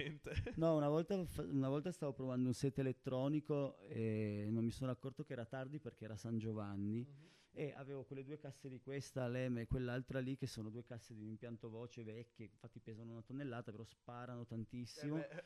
[0.56, 5.24] No, una volta, una volta stavo provando un set elettronico e non mi sono accorto
[5.24, 7.28] che era tardi perché era San Giovanni Mhm.
[7.52, 11.14] e avevo quelle due casse di questa, l'M e quell'altra lì che sono due casse
[11.14, 15.14] di un impianto voce vecchie, infatti pesano una tonnellata, però sparano Eh tantissimo.
[15.14, 15.42] beh,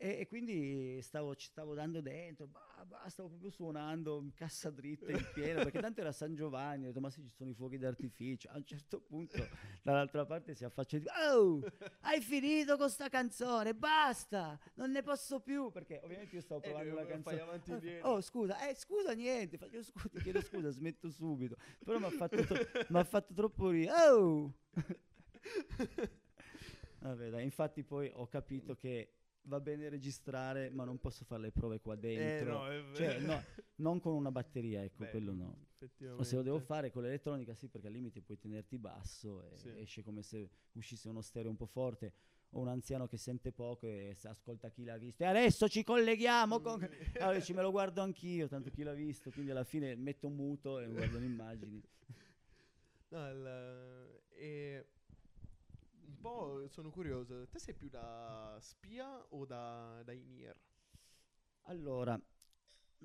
[0.00, 4.70] E, e quindi stavo, ci stavo dando dentro, bah, bah, stavo proprio suonando in cassa
[4.70, 7.54] dritta in pieno, perché tanto era San Giovanni, ho detto ma sì ci sono i
[7.54, 9.48] fuochi d'artificio, a un certo punto
[9.82, 11.60] dall'altra parte si affaccia e dice oh
[12.02, 16.64] hai finito con sta canzone, basta, non ne posso più, perché ovviamente io stavo Eh,
[16.64, 17.40] provando la canzone.
[17.40, 21.98] avanti e Oh, scusa, eh scusa niente, faccio scusa, ti chiedo scusa, smetto subito, però
[21.98, 24.54] mi ha fatto, tro- fatto troppo ridere, oh!
[27.00, 29.14] Vabbè, dai, infatti poi ho capito che
[29.48, 32.52] va bene registrare, ma non posso fare le prove qua Eh, dentro.
[32.52, 33.42] no, è Cioè, no,
[33.76, 35.66] non con una batteria, ecco, Beh, quello no.
[36.16, 39.56] O se lo devo fare con l'elettronica, sì, perché al limite puoi tenerti basso e
[39.56, 39.68] Sì.
[39.78, 42.12] esce come se uscisse uno stereo un po' forte.
[42.52, 45.22] O un anziano che sente poco e ascolta chi l'ha visto.
[45.22, 46.80] E adesso ci colleghiamo con.
[47.20, 49.30] Allora dici, me lo guardo anch'io, tanto chi l'ha visto.
[49.30, 51.82] Quindi alla fine metto muto e guardo le immagini.
[53.10, 54.86] No, il- e
[56.18, 57.46] un po' sono curioso.
[57.48, 60.58] Te sei più da spia o da, da in-ear?
[61.62, 62.20] Allora,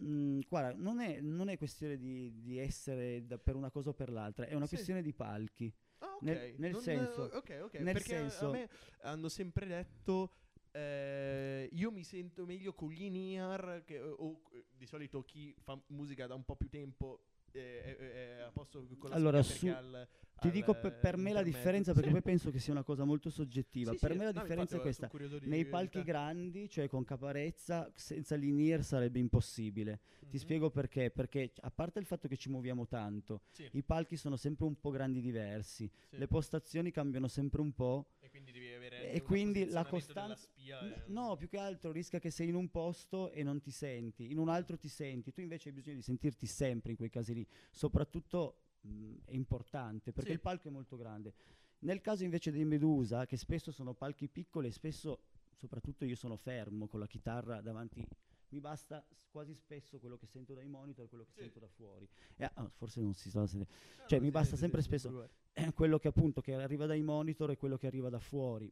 [0.04, 3.94] mm, guarda, non è, non è questione di, di essere da- per una cosa o
[3.94, 4.76] per l'altra, è una Sì.
[4.76, 5.72] questione di palchi.
[6.00, 6.22] Ah, ok.
[6.22, 7.74] Nel- nel Non- senso- Ok, ok.
[7.76, 8.70] nel perché senso- a me
[9.02, 10.32] hanno sempre detto...
[10.76, 15.80] eh, io mi sento meglio con gli in-ear che, o eh, di solito chi fa
[15.90, 19.68] musica da un po' più tempo eh, è, è a posto con la Allora, su-
[19.68, 20.08] al-
[20.44, 22.14] Ti al, dico per, per me la differenza, perché Sì.
[22.14, 23.92] poi penso che sia una cosa molto soggettiva.
[23.92, 25.10] Sì, per sì, me la no, differenza è questa.
[25.44, 26.04] Nei palchi te.
[26.04, 30.02] grandi, cioè con caparezza, senza l'in-ear sarebbe impossibile.
[30.20, 30.36] Ti Mhm.
[30.38, 31.12] spiego perché.
[31.12, 34.90] Perché a parte il fatto che ci muoviamo tanto, i palchi sono sempre un po'
[34.90, 38.08] grandi diversi, le postazioni cambiano sempre un po'.
[38.20, 42.30] E quindi E quindi la costanza- spia N- è- No, più che altro rischia che
[42.32, 45.70] sei in un posto e non ti senti, in un altro ti senti, tu invece
[45.70, 50.36] hai bisogno di sentirti sempre in quei casi lì, soprattutto mh, è importante perché Sì.
[50.36, 51.34] il palco è molto grande.
[51.80, 55.24] Nel caso invece dei Medusa, che spesso sono palchi piccoli spesso,
[55.54, 58.06] soprattutto io sono fermo con la chitarra davanti,
[58.50, 61.40] mi basta quasi spesso quello che sento dai monitor, quello che Sì.
[61.42, 62.08] sento da fuori.
[62.38, 63.74] E, ah, forse non si sta sentendo.
[64.06, 65.30] Cioè, no, mi basta sempre spesso-.
[65.54, 68.72] Eh, quello che appunto che arriva dai monitor e quello che arriva da fuori.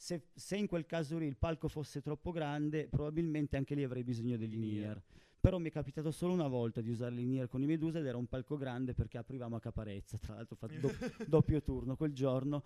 [0.00, 4.04] Se, se in quel caso lì il palco fosse troppo grande, probabilmente anche lì avrei
[4.04, 4.72] bisogno degli In-ear.
[4.76, 5.02] in-ear.
[5.40, 8.16] Però mi è capitato solo una volta di usare l'in-ear con i Medusa ed era
[8.16, 10.16] un palco grande perché aprivamo a caparezza.
[10.16, 10.92] Tra l'altro ho fatto do-
[11.26, 12.62] doppio turno quel giorno.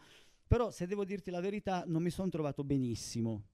[0.47, 3.45] Però se devo dirti la verità, non mi sono trovato benissimo.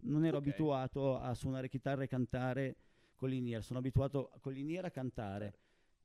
[0.00, 0.46] Non ero Ok.
[0.46, 2.76] abituato a suonare chitarra e cantare
[3.14, 3.62] con l'in-ear.
[3.62, 5.54] Sono abituato con l'in-ear a cantare.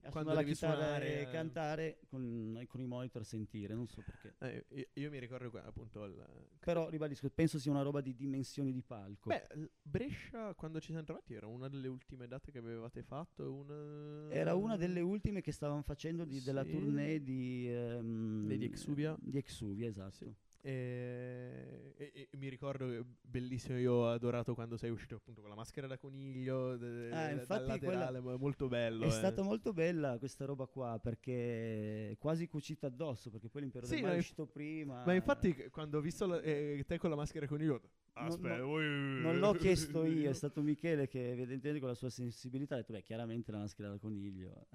[0.05, 1.29] A Quando la chitarra suonare, e eh.
[1.31, 4.35] cantare con, con i monitor a sentire, non so perché.
[4.39, 6.25] Eh, io, io mi ricordo qua, appunto il-
[6.59, 9.29] Però ribadisco, penso sia una roba di dimensioni di palco.
[9.29, 9.47] Beh,
[9.81, 13.49] Brescia quando ci siamo trovati era una delle ultime date che avevate fatto.
[13.53, 14.29] Una...
[14.33, 16.71] Era una delle ultime che stavano facendo di- della Sì.
[16.71, 19.15] tournée di, ehm, Di Exuvia.
[19.19, 20.15] Di Exuvia, esatto.
[20.15, 20.33] Sì.
[20.65, 25.49] E, e- e mi ricordo che bellissimo, io ho adorato quando sei uscito appunto con
[25.49, 29.03] la maschera da coniglio de- Ah, infatti laterale, molto bello.
[29.03, 29.11] È eh.
[29.11, 33.95] stata molto bella questa roba qua perché è quasi cucita addosso perché poi l'impero Sì,
[33.95, 35.03] del mare ma è uscito prima.
[35.05, 37.81] Ma infatti quando ho visto la- eh, te con la maschera da coniglio,
[38.13, 42.09] aspetta, non- voi- Non l'ho chiesto io, è stato Michele che evidentemente con la sua
[42.09, 44.65] sensibilità ha detto, beh, chiaramente la maschera da coniglio.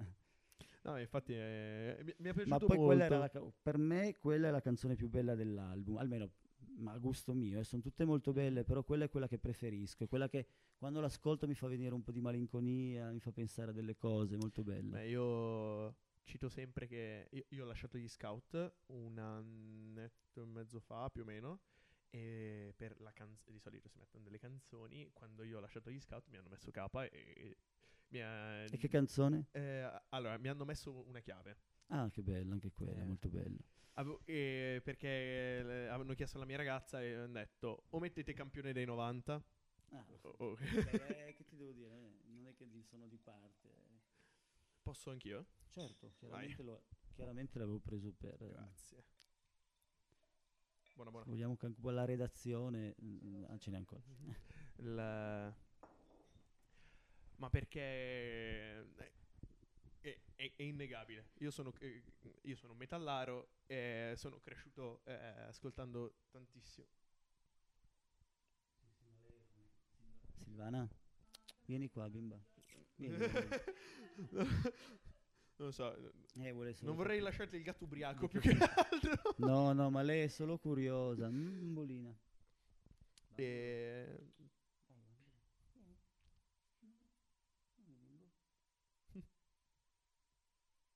[0.81, 3.17] No, infatti eh, mi, mi è piaciuto Ma poi molto.
[3.17, 3.29] la
[3.61, 6.29] per me quella è la canzone più bella dell'album, almeno
[6.85, 10.07] a gusto mio, eh, sono tutte molto belle, però quella è quella che preferisco, è
[10.07, 13.73] quella che quando l'ascolto mi fa venire un po' di malinconia, mi fa pensare a
[13.73, 14.89] delle cose molto belle.
[14.89, 20.79] Beh, io cito sempre che io, io ho lasciato gli scout un annetto e mezzo
[20.79, 21.59] fa più o meno.
[22.11, 25.11] E per la canzone di solito si mettono delle canzoni.
[25.13, 27.57] Quando io ho lasciato gli scout mi hanno messo capa e, e
[28.17, 29.47] ha- E che canzone?
[29.51, 31.57] eh, allora mi hanno messo una chiave.
[31.87, 33.05] Ah, che bella, anche quella, Eh.
[33.05, 33.57] molto bella.
[33.93, 38.71] Avevo- eh, perché eh, avevano chiesto alla mia ragazza e hanno detto o mettete campione
[38.73, 39.43] dei 90
[39.91, 41.93] Ah, o- o- eh, che ti devo dire?
[41.95, 43.67] eh, Non è che sono di parte.
[43.69, 43.97] eh.
[44.81, 45.45] posso anch'io?
[45.69, 48.41] Certo, chiaramente, lo- chiaramente l'avevo preso per...
[48.41, 49.03] eh, Grazie.
[50.93, 51.25] Buona buona.
[51.27, 52.95] Vogliamo che anche la redazione...
[53.03, 54.01] mm, ah, ce n'è ancora.
[54.77, 55.55] Il-
[57.39, 58.85] Ma perché eh,
[60.01, 61.29] è, è- è innegabile.
[61.39, 62.03] Io sono, eh,
[62.41, 65.13] io sono un metallaro e sono cresciuto eh,
[65.47, 66.87] ascoltando tantissimo.
[70.43, 70.87] Silvana,
[71.65, 72.37] vieni qua, bimba.
[72.95, 73.47] Vieni, vieni.
[74.31, 75.95] non lo so,
[76.35, 79.35] Eh, non vorrei lasciarti il gatto ubriaco più che altro.
[79.37, 81.29] No, no, ma lei è solo curiosa.
[81.29, 82.13] Mm, bolina.
[83.35, 84.27] E-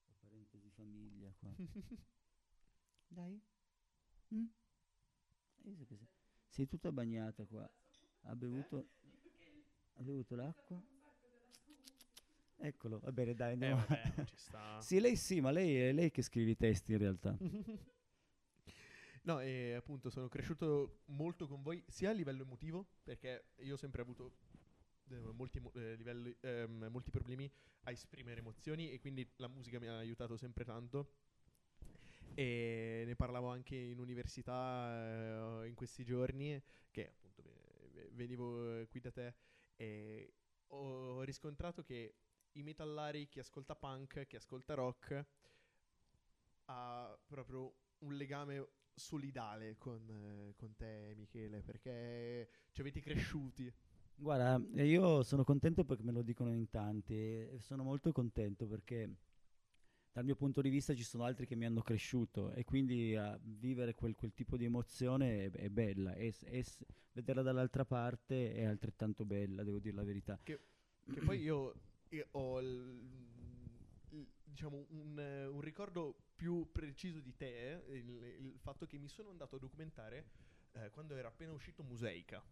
[0.10, 1.43] Ho parente di famiglia qua.
[3.10, 3.40] Dai.
[4.34, 4.48] Mm?
[6.50, 7.70] Sei, tutta bagnata qua.
[8.24, 8.86] Ha bevuto,
[9.96, 10.82] Ha bevuto l'acqua?
[12.58, 13.82] Eccolo, va bene, dai, Eh, andiamo.
[13.82, 14.80] vabbè, ci sta.
[14.82, 17.38] sì, lei sì, ma lei è lei che scrive i testi in realtà.
[19.24, 23.78] No, e appunto sono cresciuto molto con voi, sia a livello emotivo, perché io ho
[23.78, 24.34] sempre avuto
[25.10, 27.50] eh, molti, eh, livelli- ehm, molti problemi
[27.84, 31.12] a esprimere emozioni e quindi la musica mi ha aiutato sempre tanto.
[32.36, 38.80] E ne parlavo anche in università eh, in questi giorni, che appunto ve- ve- venivo
[38.80, 39.36] eh, qui da te,
[39.76, 40.34] e
[40.68, 42.16] ho riscontrato che
[42.54, 45.26] i metallari, chi ascolta punk, chi ascolta rock,
[46.66, 53.72] ha proprio un legame solidale con, eh, con te, Michele, perché ci avete cresciuti.
[54.16, 59.10] Guarda, io sono contento perché me lo dicono in tanti sono molto contento perché
[60.14, 63.38] dal mio punto di vista ci sono altri che mi hanno cresciuto e quindi a
[63.42, 66.64] vivere quel, quel tipo di emozione è, è bella e, e
[67.14, 70.40] vederla dall'altra parte è altrettanto bella, devo dire la verità.
[70.44, 70.60] Che
[71.26, 71.74] poi io,
[72.10, 73.10] io ho il-
[74.10, 75.18] il- diciamo un,
[75.52, 79.60] un ricordo più preciso di te, eh, il, il fatto che mi sono andato a
[79.60, 80.30] documentare
[80.74, 82.44] eh, quando era appena uscito Museica,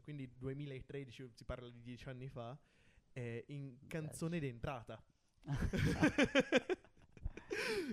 [0.00, 2.58] quindi 2013, si parla di dieci anni fa,
[3.12, 5.02] eh, in canzone d'entrata.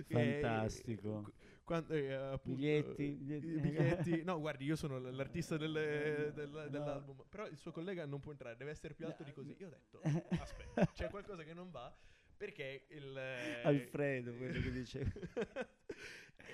[0.08, 1.22] Eh, Fantastico.
[1.22, 1.32] qu-
[1.64, 3.46] quando, eh, appunto, Biglietti, biglietti.
[3.60, 4.22] biglietti.
[4.24, 6.68] No, guardi, io sono l'artista del- del- No.
[6.68, 9.56] dell'album, però il suo collega non può entrare, deve essere più alto No, di così.
[9.58, 10.00] Io ho detto,
[10.42, 11.94] aspetta, c'è qualcosa che non va
[12.36, 13.16] perché il...
[13.16, 15.10] eh, Alfredo, quello che dicevo.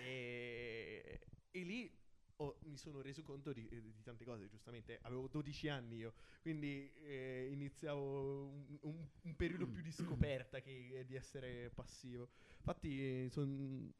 [0.05, 1.91] e, e lì
[2.37, 4.99] ho- mi sono reso conto di, di tante cose, giustamente.
[5.03, 11.05] Avevo 12 anni io, quindi eh, iniziavo un, un- un periodo più di scoperta che
[11.07, 12.29] di essere passivo.
[12.59, 13.93] Infatti, son-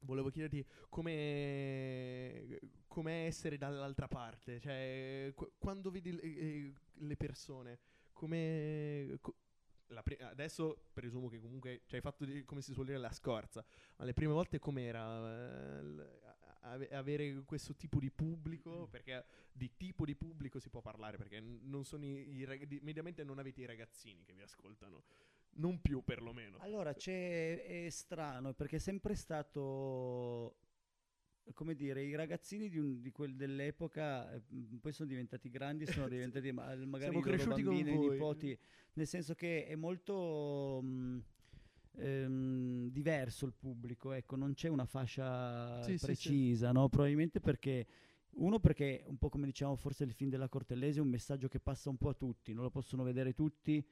[0.00, 7.78] volevo chiederti come com'è essere dall'altra parte, cioè qu- quando vedi le, eh, le persone,
[8.12, 9.18] come...
[9.20, 9.34] co-
[10.02, 13.64] pri- adesso presumo che comunque ci hai fatto di- come si suol dire la scorza,
[13.96, 18.88] ma le prime volte com'era eh, ave- avere questo tipo di pubblico?
[18.90, 22.80] Perché di tipo di pubblico si può parlare, perché non sono i, i rag- di-
[22.82, 25.04] mediamente non avete i ragazzini che vi ascoltano,
[25.56, 26.58] non più perlomeno.
[26.58, 30.56] Allora, c'è, è strano perché è sempre stato,
[31.52, 34.42] come dire, i ragazzini di, un- di quel dell'epoca eh,
[34.80, 38.08] poi sono diventati grandi, sono diventati ma- magari Siamo i bambini, i voi.
[38.10, 38.58] nipoti,
[38.94, 41.22] nel senso che è molto mh,
[41.96, 46.28] ehm, diverso il pubblico, ecco, non c'è una fascia Sì, sì, sì.
[46.28, 46.88] precisa, no?
[46.88, 47.86] Probabilmente perché...
[48.36, 51.60] Uno perché, un po' come diciamo forse il film della Cortellesi, è un messaggio che
[51.60, 53.84] passa un po' a tutti, non lo possono vedere tutti,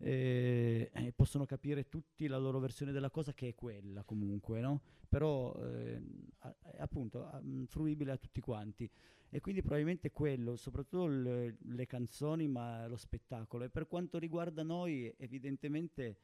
[0.00, 4.80] eh, possono capire tutti la loro versione della cosa che è quella comunque, no?
[5.08, 6.00] Però eh,
[6.40, 8.88] a- è appunto a- fruibile a tutti quanti.
[9.30, 13.64] E quindi probabilmente quello, soprattutto il- le canzoni, ma lo spettacolo.
[13.64, 16.18] E per quanto riguarda noi, evidentemente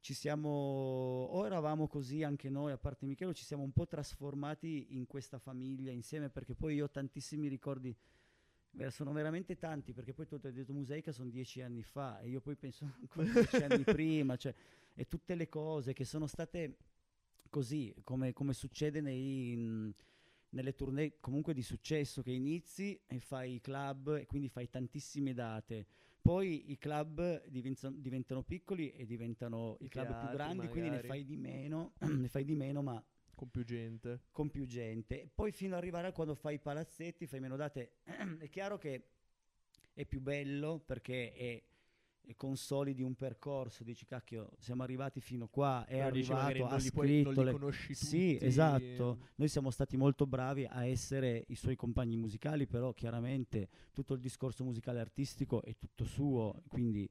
[0.00, 4.96] ci siamo, o eravamo così anche noi, a parte Michele, ci siamo un po' trasformati
[4.96, 7.94] in questa famiglia insieme, perché poi io ho tantissimi ricordi
[8.72, 12.28] Beh, sono veramente tanti perché poi tu hai detto Museica sono dieci anni fa e
[12.28, 14.54] io poi penso ancora dieci anni prima, cioè,
[14.94, 16.76] e tutte le cose che sono state
[17.48, 19.94] così, come, come succede nei, mh,
[20.50, 25.34] nelle tournée comunque di successo, che inizi e fai i club e quindi fai tantissime
[25.34, 25.86] date.
[26.22, 30.96] Poi i club divenza- diventano piccoli e diventano i, I club più grandi, quindi ne
[30.96, 31.08] magari.
[31.08, 33.02] fai di meno, ne fai di meno, ma
[33.34, 34.20] Con più gente.
[34.30, 35.30] con più gente.
[35.34, 37.96] Poi fino ad arrivare a quando fai i palazzetti, fai meno date.
[38.38, 39.04] è chiaro che
[39.94, 41.62] è più bello perché è,
[42.22, 46.80] è consolidi un percorso, dici cacchio, siamo arrivati fino qua, è Però arrivato, ha puoi,
[46.80, 48.04] scritto li le- conosci tutti.
[48.06, 49.18] Sì, esatto.
[49.36, 54.20] Noi siamo stati molto bravi a essere i suoi compagni musicali, però chiaramente tutto il
[54.20, 57.08] discorso musicale artistico è tutto suo, quindi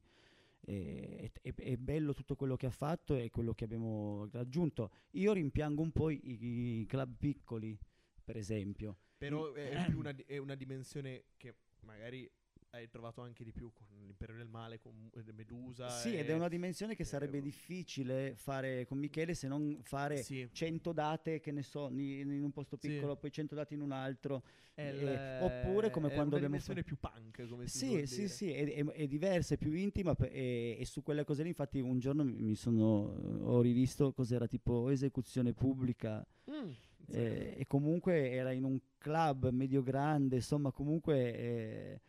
[0.62, 4.90] eh, è, è- è bello tutto quello che ha fatto e quello che abbiamo raggiunto.
[5.12, 7.78] Io rimpiango un po' i, i club piccoli,
[8.24, 8.96] per esempio.
[9.18, 12.30] Però è, una, è una dimensione che magari
[12.72, 15.88] hai trovato anche di più con l'Imperio del Male, con eh, Medusa.
[15.88, 19.80] Sì, ed e- è una dimensione che sarebbe eh, difficile fare con Michele se non
[19.82, 22.88] fare Sì, 100 date, che ne so, in un posto Sì.
[22.88, 24.42] piccolo, poi 100 date in un altro.
[24.74, 28.14] è il- oppure come è quando una abbiamo dimensione più punk, come si Sì, sì,
[28.22, 28.28] dire.
[28.28, 31.80] sì, è, è- è diversa, è più intima e, e su quelle cose lì infatti
[31.80, 36.70] un giorno mi sono, ho rivisto cos'era tipo esecuzione pubblica Mm,
[37.06, 37.16] sì.
[37.16, 42.00] eh, e comunque era in un club medio grande, insomma comunque eh,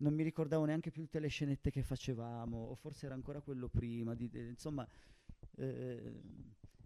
[0.00, 3.68] non mi ricordavo neanche più tutte le scenette che facevamo, o forse era ancora quello
[3.68, 4.86] prima, di- de- insomma
[5.56, 6.20] eh,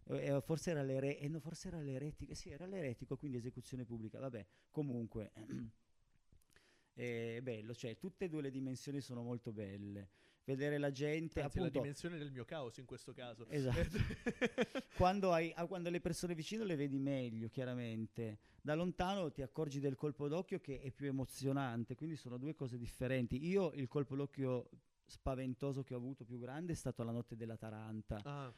[0.07, 4.19] eh, forse era l'ere- eh, no, forse era l'eretico, sì era l'eretico, quindi esecuzione pubblica,
[4.19, 5.33] vabbè, comunque
[6.95, 10.11] è bello, cioè tutte e due le dimensioni sono molto belle.
[10.45, 13.49] Vedere la gente, Anzi, appunto, la dimensione del mio caos in questo caso.
[13.49, 13.97] Esatto.
[14.97, 18.39] quando, hai, ah, quando le persone vicino le vedi meglio, chiaramente.
[18.61, 22.77] Da lontano ti accorgi del colpo d'occhio che è più emozionante, quindi sono due cose
[22.77, 23.47] differenti.
[23.47, 24.69] Io il colpo d'occhio
[25.07, 28.21] spaventoso che ho avuto più grande è stato la notte della Taranta.
[28.25, 28.53] Ah.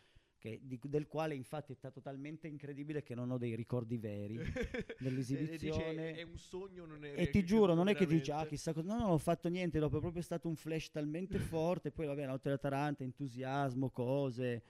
[0.47, 4.39] Che, di, del quale infatti è stato talmente incredibile che non ho dei ricordi veri
[4.97, 6.11] dell'esibizione.
[6.11, 8.47] E dice, è un sogno, non è E ti giuro, non è che dici, ah,
[8.47, 8.95] chissà cosa.
[8.95, 11.91] No, non ho fatto niente dopo, è proprio stato un flash talmente forte.
[11.91, 14.63] Poi, vabbè, la notte della Taranta, entusiasmo, cose.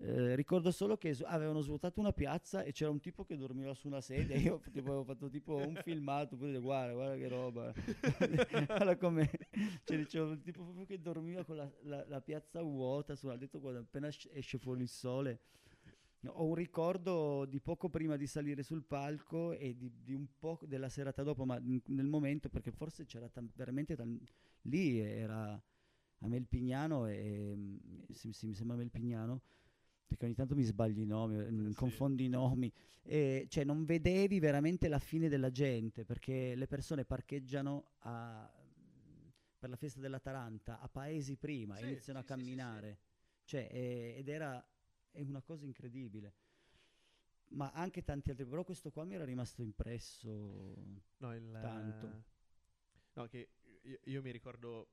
[0.00, 3.88] Eh, ricordo solo che avevano svuotato una piazza e c'era un tipo che dormiva su
[3.88, 4.36] una sedia.
[4.36, 7.72] Io tipo, avevo fatto tipo un filmato, poi dicevo, guarda, guarda che roba.
[8.66, 9.28] guarda come
[9.84, 13.14] cioè, dicevo, un tipo proprio che dormiva con la, la- la piazza vuota.
[13.20, 15.40] Ha detto, guarda, appena sc- esce fuori il sole.
[16.26, 20.60] Ho un ricordo di poco prima di salire sul palco e di, di un po'
[20.64, 24.18] della serata dopo, ma nel momento, perché forse c'era tan- veramente tan-
[24.62, 25.60] lì era
[26.20, 27.76] a Melpignano e mm,
[28.10, 29.42] sì, sì, mi sembra Melpignano
[30.08, 31.74] perché ogni tanto mi sbaglio i nomi, mm, sì.
[31.76, 37.04] confondo i nomi, e, cioè non vedevi veramente la fine della gente perché le persone
[37.04, 38.50] parcheggiano a-
[39.58, 42.40] per la festa della Taranta a paesi prima, Sì, iniziano sì, a sì, sì, sì.
[42.40, 42.98] camminare,
[43.44, 44.66] Cioè, eh, ed era
[45.10, 46.34] è una cosa incredibile.
[47.50, 50.28] Ma anche tanti altri, però questo qua mi era rimasto impresso.
[51.18, 52.24] No, il, Tanto.
[53.14, 53.48] No, che
[53.82, 54.88] io, io mi ricordo,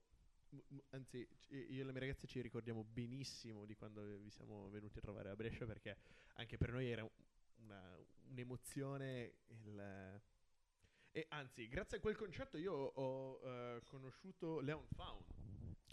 [0.90, 5.02] anzi, io e le mie ragazze ci ricordiamo benissimo di quando vi siamo venuti a
[5.02, 5.98] trovare a Brescia perché
[6.36, 7.08] anche per noi era
[7.58, 7.98] una-
[8.30, 9.34] un'emozione.
[9.48, 10.22] Il,
[11.12, 15.24] e anzi, grazie a quel concerto io ho eh, conosciuto Leon Faun.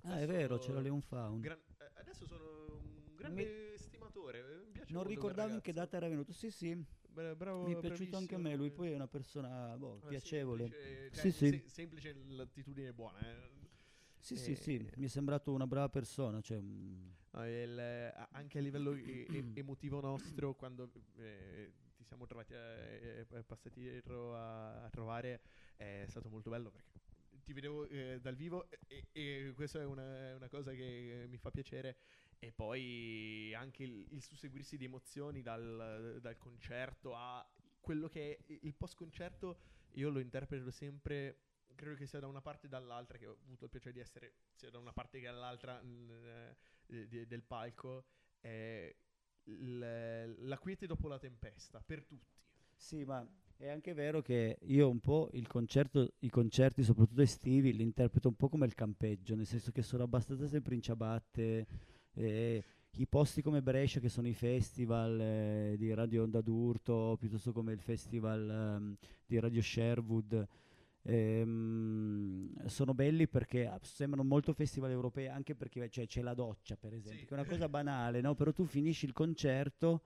[0.05, 1.41] Ah, è vero, c'era Leon Faun.
[1.41, 2.45] Gran- eh, adesso sono
[2.81, 4.43] un grande stimatore.
[4.65, 6.33] Mi piace Non ricordavo in che data era venuto.
[6.33, 6.75] Sì, sì,
[7.07, 8.57] Bra- bravo, mi è piaciuto anche a me.
[8.57, 10.67] Lui poi è una persona boh, Ah, piacevole.
[10.69, 11.49] Semplice, Sì, cioè, sì.
[11.63, 13.21] se- semplice l'attitudine buona.
[13.21, 13.61] eh.
[14.23, 16.41] Sì, sì, sì, Eh, mi è sembrato una brava persona.
[16.41, 22.27] Cioè, mm, No, il, anche a livello e- e- emotivo nostro, quando eh, ti siamo
[22.27, 25.41] trovati a- eh, eh, passati dietro a, a trovare,
[25.77, 27.01] è stato molto bello perché
[27.43, 31.51] ti vedevo eh, dal vivo e, e questa è una, una cosa che mi fa
[31.51, 31.97] piacere.
[32.39, 37.45] E poi anche il, il susseguirsi di emozioni dal, dal concerto a
[37.81, 39.59] quello che è il post concerto,
[39.93, 41.39] io lo interpreto sempre.
[41.83, 44.35] Credo che sia da una parte e dall'altra, che ho avuto il piacere di essere
[44.53, 46.57] sia da una parte che dall'altra mm, eh,
[46.87, 48.05] de- de- del palco,
[48.39, 48.95] è
[49.47, 52.39] la quiete dopo la tempesta, per tutti.
[52.77, 53.27] Sì, ma
[53.57, 58.37] è anche vero che io un po' concerto, i concerti, soprattutto estivi, li interpreto un
[58.37, 61.67] po' come il campeggio, nel senso che sono abbastanza sempre in ciabatte.
[62.13, 67.53] eh, I posti come Brescia, che sono i festival eh, di Radio Onda d'Urto, piuttosto
[67.53, 70.49] come il festival ehm, di Radio Sherwood,
[71.03, 76.77] ehm, sono belli perché ah, sembrano molto festival europei, anche perché cioè, c'è la doccia,
[76.77, 77.27] per esempio, Sì.
[77.27, 78.35] che è una cosa banale, no?
[78.35, 80.03] Però tu finisci il concerto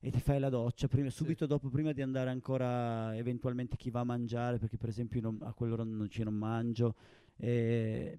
[0.00, 4.00] e ti fai la doccia prima- subito dopo, prima di andare ancora eventualmente chi va
[4.00, 6.94] a mangiare, perché per esempio io non- a quell'ora non ci non mangio,
[7.36, 8.18] eh,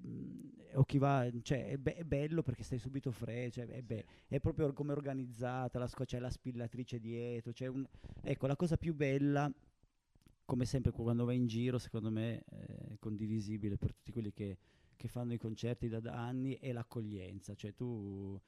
[0.74, 4.06] o chi va, cioè è, be- è bello perché stai subito fresco, cioè, è, be-
[4.28, 7.86] è proprio come organizzata, la sco- c'è la spillatrice dietro, un-
[8.24, 9.52] ecco la cosa più bella,
[10.50, 14.58] come sempre quando vai in giro, secondo me è condivisibile per tutti quelli che,
[14.96, 18.42] che fanno i concerti da, da anni, è l'accoglienza, cioè tu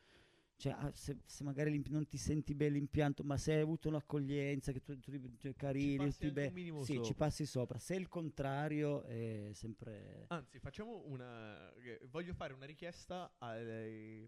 [0.55, 4.71] cioè, ah, se, se magari non ti senti bene l'impianto, ma se hai avuto un'accoglienza,
[4.71, 7.77] che tu, tu cioè, carini, anche be- sì, ci passi sopra.
[7.77, 10.25] Se è il contrario, è sempre...
[10.27, 11.71] Anzi, facciamo una.
[11.81, 14.27] che- Voglio fare una richiesta ai,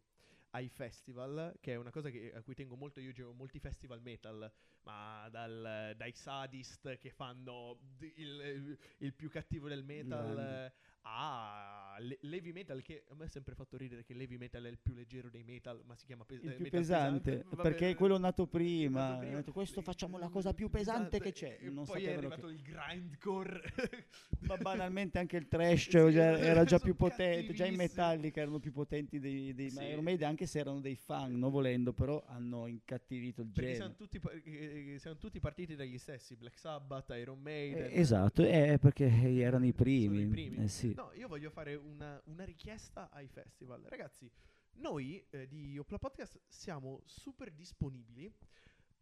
[0.51, 2.99] ai festival, che è una cosa che- a cui tengo molto.
[2.99, 4.51] Io giro molti festival metal,
[4.83, 7.79] ma dal- dai sadist che fanno
[8.15, 10.73] il, il più cattivo del metal eh,
[11.05, 14.69] a le- l'heavy metal, che a me ha sempre fatto ridere che l'heavy metal è
[14.69, 17.89] il più leggero dei metal, ma si chiama pes- Il eh, più pesante, Vabbè, perché
[17.91, 19.17] è quello nato prima.
[19.17, 19.35] prima.
[19.37, 21.65] detto, questo Il- facciamo la cosa più pesante che pesante, c'è.
[21.65, 23.61] E Non poi è arrivato che- il grindcore.
[24.47, 27.77] Ma banalmente anche il trash Sì, cioè, sono era già più potente, già i cattivissimi.
[27.77, 29.83] Metallica erano più potenti dei, dei Sì.
[29.83, 33.75] Iron Maiden, anche se erano dei fan, non volendo, però hanno incattivito il Perché genere.
[33.75, 34.31] siamo tutti, pa-
[34.73, 37.85] eh, siamo tutti partiti dagli stessi, Black Sabbath, Iron Maiden.
[37.85, 40.21] Eh, esatto, eh, perché erano i primi.
[40.21, 40.63] I primi.
[40.63, 40.93] eh, sì.
[40.93, 43.81] No, io voglio fare una, una richiesta ai festival.
[43.83, 44.29] Ragazzi,
[44.73, 48.33] noi eh, di Opla Podcast siamo super disponibili.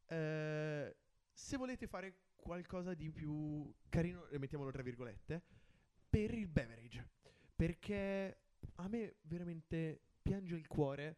[0.07, 0.95] eh,
[1.33, 5.41] se volete fare qualcosa di più carino, eh, mettiamolo tra virgolette,
[6.09, 7.07] per il beverage.
[7.55, 8.37] Perché
[8.75, 11.17] a me veramente piange il cuore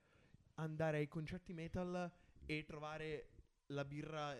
[0.56, 2.12] andare ai concerti metal
[2.46, 3.30] e trovare
[3.74, 4.36] la birra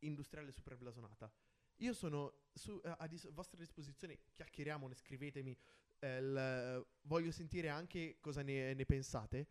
[0.00, 1.30] industriale super blasonata.
[1.78, 5.56] io sono su- a, a dis- vostra disposizione, chiacchieriamone, scrivetemi,
[5.98, 9.48] eh, il- voglio sentire anche cosa ne, ne pensate.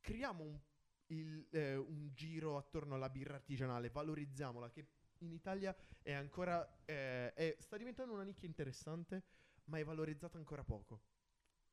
[0.00, 0.60] Creiamo un,
[1.08, 4.86] il- eh, un giro attorno alla birra artigianale, valorizziamola, che
[5.18, 9.22] in Italia è ancora, eh, è- sta diventando una nicchia interessante,
[9.64, 11.02] ma è valorizzata ancora poco.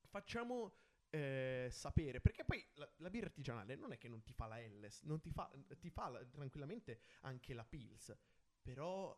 [0.09, 0.73] Facciamo
[1.15, 4.59] eh, sapere, perché poi la, la birra artigianale non è che non ti fa la
[4.59, 5.49] Helles, non ti fa,
[5.79, 8.15] ti fa la- tranquillamente anche la Pils,
[8.61, 9.17] però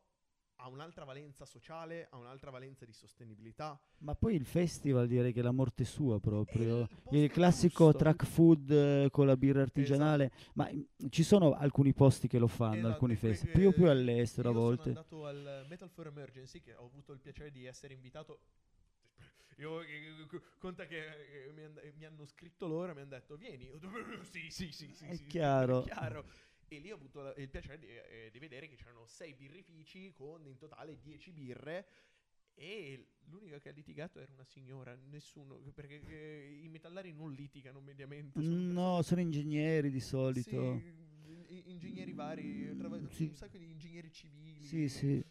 [0.59, 3.79] ha un'altra valenza sociale, ha un'altra valenza di sostenibilità.
[3.99, 6.81] Ma poi il festival direi che è la morte sua proprio.
[6.81, 7.97] il posto Il classico giusto.
[7.97, 12.47] track food eh, con la birra artigianale, ma mm, ci sono alcuni posti che lo
[12.47, 14.81] fanno, Esatto, alcuni festival, più più eh, all'estero a io volte.
[14.83, 18.39] sono andato al Metal for Emergency, che ho avuto il piacere di essere invitato.
[19.59, 20.25] Io, eh,
[20.59, 23.65] conta che eh, mi, han- mi hanno scritto loro e mi hanno detto vieni.
[23.65, 23.79] Io
[24.23, 25.79] sì, sì, sì, sì, È sì, chiaro.
[25.79, 26.29] è chiaro.
[26.67, 30.11] E lì ho avuto la- il piacere di, eh, di vedere che c'erano sei birrifici
[30.13, 31.87] con in totale 10 birre.
[32.53, 37.79] E l'unica che ha litigato era una signora, nessuno, perché eh, i metallari non litigano
[37.79, 38.41] mediamente.
[38.41, 40.49] sono Mm, No, sono ingegneri di solito.
[40.49, 43.23] sì, ingegneri vari, trova- Sì.
[43.25, 44.65] un sacco di ingegneri civili.
[44.67, 45.23] Sì, sì.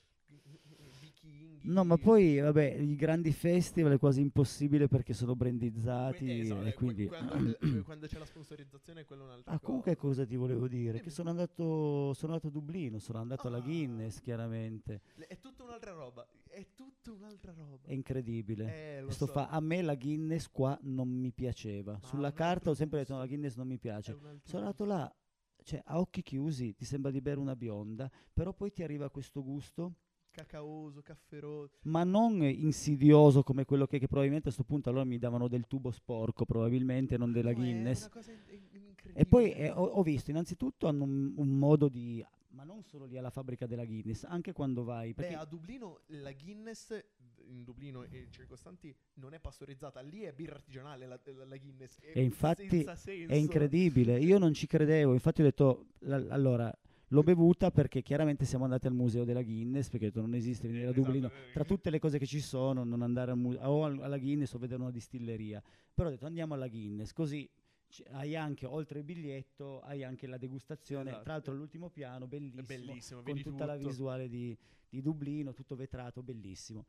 [1.67, 6.69] No, ma poi, vabbè, i grandi festival è quasi impossibile perché sono brandizzati esatto, e
[6.69, 7.07] eh, que- quindi...
[7.07, 9.67] quando, eh, quando c'è la sponsorizzazione è quella un'altra Ah, cosa.
[9.67, 11.01] comunque cosa ti volevo dire?
[11.01, 13.63] Che sono andato, sono andato a Dublino, sono andato alla Ah.
[13.63, 15.01] Guinness, chiaramente.
[15.27, 16.27] È tutta un'altra roba.
[16.49, 17.87] È tutta un'altra roba.
[17.89, 19.01] È incredibile.
[19.01, 19.27] Eh, so.
[19.27, 21.99] fa- a me la Guinness qua non mi piaceva.
[22.01, 23.27] Ma Sulla carta ho sempre detto no, la.
[23.27, 24.17] Guinness non mi È piace.
[24.45, 25.13] Sono andato là,
[25.65, 29.43] cioè a occhi chiusi ti sembra di bere una bionda, però poi ti arriva questo
[29.43, 29.95] gusto,
[30.37, 31.79] Cacaoso, cafferoso.
[31.85, 35.67] ma non insidioso come quello che, che probabilmente a questo punto allora mi davano del
[35.67, 38.01] tubo sporco, probabilmente non della No, è Guinness.
[38.01, 39.15] una cosa in- in- incredibile.
[39.15, 42.23] E poi eh, ho, ho visto, innanzitutto hanno un, un modo di...
[42.51, 45.15] Ma non solo lì alla fabbrica della Guinness, anche quando vai...
[45.15, 47.03] Beh, a Dublino la Guinness,
[47.49, 50.01] in Dublino e circostanti, non è pastorizzata.
[50.01, 51.99] Lì è birra artigianale la, la- la Guinness.
[52.01, 52.85] È E infatti
[53.27, 56.75] è incredibile, io non ci credevo, infatti ho detto, la- allora,
[57.09, 60.67] l'ho bevuta perché chiaramente siamo andati al museo della Guinness, perché ho detto non esiste
[60.67, 63.39] venire a Esatto, Dublino, eh, tra tutte le cose che ci sono, non andare al
[63.39, 65.63] mu- o al- alla Guinness o vedere una distilleria,
[65.95, 67.49] però ho detto andiamo alla Guinness, così
[68.11, 71.23] hai anche, oltre il biglietto, hai anche la degustazione, Esatto.
[71.23, 73.89] tra l'altro all'ultimo piano, bellissimo, bellissimo, con tutta la tutto.
[73.89, 74.57] visuale di,
[74.89, 76.87] di Dublino, tutto vetrato, bellissimo.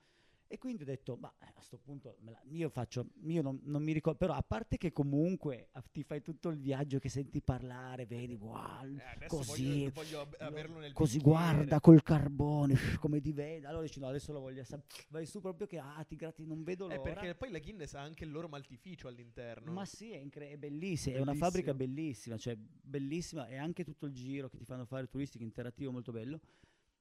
[0.50, 3.84] E quindi ho detto, ma eh, a sto punto la- io faccio, io non, non
[3.84, 7.42] mi ricordo, però a parte che comunque ah, ti fai tutto il viaggio che senti
[7.42, 13.84] parlare, vedi, wow, Eh, così, voglio, voglio così guarda col carbone, come ti vede, allora
[13.84, 16.90] dici no, adesso lo voglio assaggiare, vai su proprio che ah, ti gratti, non vedo
[16.90, 17.14] Eh, l'ora.
[17.14, 19.74] perché poi la Guinness ha anche il loro maltificio all'interno.
[19.74, 24.06] Ma sì, è, incre- è bellissima, è una fabbrica bellissima, cioè bellissima e anche tutto
[24.06, 26.40] il giro che ti fanno fare turistico interattivo molto bello.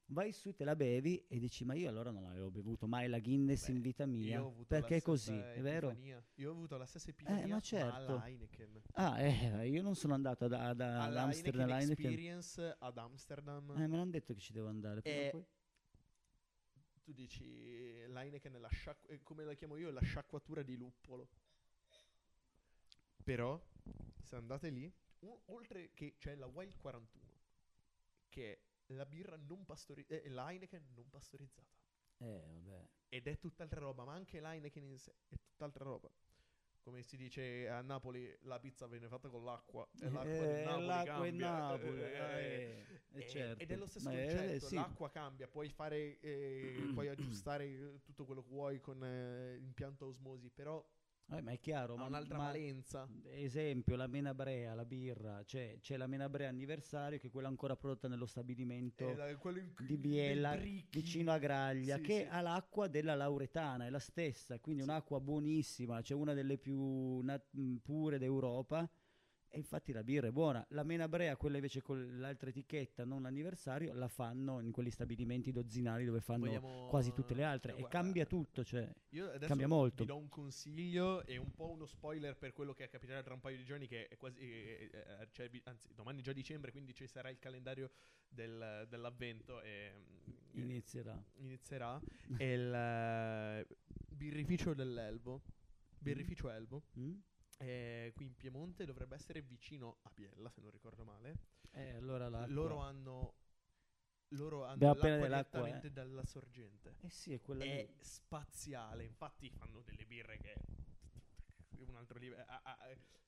[0.09, 3.19] Vai su, te la bevi e dici ma io allora non avevo bevuto mai la
[3.19, 5.91] Guinness Beh, in vita mia, perché è così, è vero?
[6.35, 7.93] Io ho avuto la stessa epifania, ma certo.
[7.93, 8.81] alla Heineken.
[8.93, 11.91] Ah, eh, io non sono andato ad, ad, ad Amsterdam, Heineken.
[12.05, 13.69] Experience ad Amsterdam.
[13.71, 15.31] Eh, me l'hanno detto che ci devo andare, Eh,
[17.03, 21.27] Tu dici l'Heineken è, la sciacqu- è come la chiamo io, la sciacquatura di luppolo.
[23.23, 23.61] Però,
[24.21, 24.89] se andate lì,
[25.19, 27.25] o- oltre che c'è la Wild 41,
[28.29, 31.75] che è la birra non pastorizzata, eh, la Heineken non pastorizzata.
[32.19, 32.87] eh, vabbè.
[33.09, 36.09] Ed è tutt'altra roba, ma anche l'Heineken in sé è tutt'altra roba.
[36.81, 39.85] Come si dice a Napoli, la pizza viene fatta con l'acqua.
[39.99, 41.49] E l'acqua di Eh, Napoli l'acqua in cambia.
[41.57, 43.61] Napoli, Eh, eh, eh, eh, certo.
[43.63, 44.75] Ed è lo stesso Ma concetto, sì.
[44.75, 50.05] l'acqua cambia, puoi fare, eh, puoi aggiustare eh, tutto quello che vuoi con eh, impianto
[50.07, 50.81] osmosi, però
[51.29, 53.05] Eh, ma è chiaro, ha ma, un'altra ma- valenza.
[53.31, 58.07] esempio, la Menabrea, la birra, cioè c'è la Menabrea anniversario che è quella ancora prodotta
[58.07, 59.15] nello stabilimento Eh,
[59.85, 60.55] di Biella
[60.89, 62.27] vicino a Graglia Sì, che sì.
[62.29, 64.87] ha l'acqua della Lauretana, è la stessa, quindi Sì.
[64.87, 67.49] un'acqua buonissima, cioè una delle più nat-
[67.83, 68.89] pure d'Europa.
[69.57, 70.63] E infatti la birra è buona.
[70.69, 76.05] La Menabrea, quella invece con l'altra etichetta, non l'anniversario, la fanno in quegli stabilimenti dozzinali
[76.05, 77.71] dove fanno Vogliamo- quasi tutte le altre.
[77.71, 80.03] eh, E guarda, cambia tutto, cioè Io adesso Cambia molto.
[80.03, 83.39] vi do un consiglio e un po' uno spoiler per quello che capiterà tra un
[83.39, 86.69] paio di giorni che è quasi eh, eh, cioè, vi- anzi domani è già dicembre
[86.71, 87.89] quindi ci sarà il calendario
[88.29, 89.91] del- dell'avvento e
[90.55, 91.19] mm, inizierà.
[91.37, 91.99] inizierà
[92.37, 93.67] il eh,
[94.07, 95.41] birrificio dell'Elvo
[95.97, 97.15] birrificio Elvo Mm?
[97.57, 101.37] Eh, qui in Piemonte dovrebbe essere vicino a Biella se non ricordo male
[101.71, 103.33] Eh, allora l'acqua- loro hanno
[104.31, 107.95] loro hanno appena l'acqua direttamente dalla sorgente Eh sì, è quella è lì.
[108.01, 109.05] spaziale.
[109.05, 110.55] Infatti fanno delle birre che
[111.87, 112.43] un altro livello.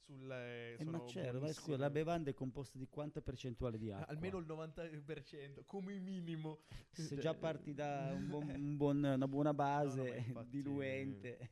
[0.04, 3.92] sul, eh, Eh, ma certo, ma scusa, la bevanda è composta di quanta percentuale di
[3.92, 4.08] acqua?
[4.08, 6.62] Almeno il 90%, come minimo.
[6.92, 11.50] Se già parti da un buon- un buon- una buona base ma infatti- diluente.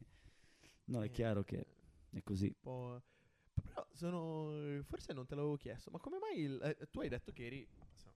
[0.86, 1.66] No, è eh, chiaro che
[2.18, 2.54] è così.
[2.60, 3.02] po'-
[3.62, 4.82] Però sono.
[4.84, 6.40] Forse non te l'avevo chiesto, ma come mai.
[6.42, 7.68] il- eh, tu hai detto che eri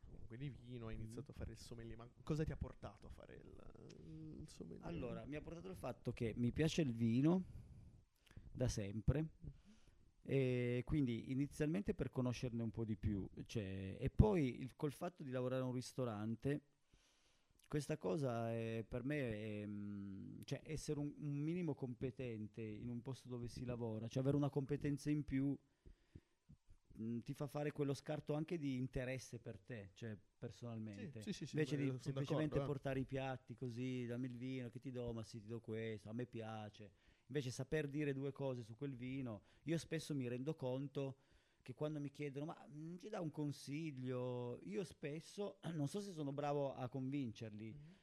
[0.05, 3.09] comunque di vino, hai iniziato a fare il sommelier, ma cosa ti ha portato a
[3.09, 4.85] fare il, il sommelier?
[4.85, 7.43] Allora, mi ha portato il fatto che mi piace il vino
[8.51, 9.77] da sempre Mhm.
[10.23, 15.23] e quindi inizialmente per conoscerne un po' di più, cioè, e poi il- col fatto
[15.23, 16.61] di lavorare a un ristorante,
[17.71, 23.01] questa cosa è- per me è, mm, cioè, essere un, un minimo competente in un
[23.01, 25.57] posto dove si lavora, cioè avere una competenza in più
[26.99, 31.21] mm, ti fa fare quello scarto anche di interesse per te, cioè personalmente.
[31.21, 32.65] Sì, sì, sì, Invece di sono semplicemente eh.
[32.65, 36.09] portare i piatti così, dammi il vino, che ti do, ma sì, ti do questo,
[36.09, 36.91] a me piace.
[37.27, 41.15] Invece saper dire due cose su quel vino, io spesso mi rendo conto
[41.61, 46.11] che quando mi chiedono ma mm, ci dà un consiglio, io spesso non so se
[46.11, 47.95] sono bravo a convincerli, Mhm.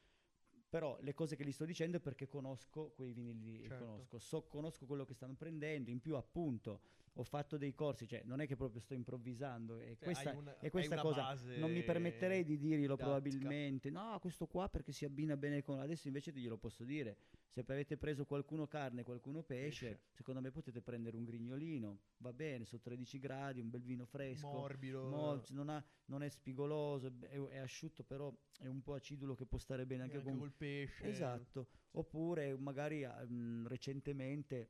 [0.69, 3.85] però le cose che gli sto dicendo è perché conosco quei vini lì, Certo.
[3.85, 6.81] conosco, so- conosco quello che stanno prendendo, in più appunto
[7.13, 10.59] ho fatto dei corsi, cioè non è che proprio sto improvvisando e Cioè, questa, una-
[10.59, 13.03] e questa cosa non mi permetterei di dirglielo didattica.
[13.03, 17.17] probabilmente, no questo qua perché si abbina bene con adesso invece glielo posso dire,
[17.49, 20.01] se avete preso qualcuno carne, qualcuno pesce, Pesce.
[20.11, 24.47] secondo me potete prendere un grignolino, va bene, su 13 gradi, un bel vino fresco,
[24.47, 25.07] morbido.
[25.09, 29.45] Mo- non, ha- non è spigoloso, è, è- asciutto, però è un po' acidulo che
[29.45, 30.37] può stare bene anche, anche con...
[30.39, 31.05] col pesce.
[31.07, 34.69] Esatto, oppure magari ah, mh, recentemente,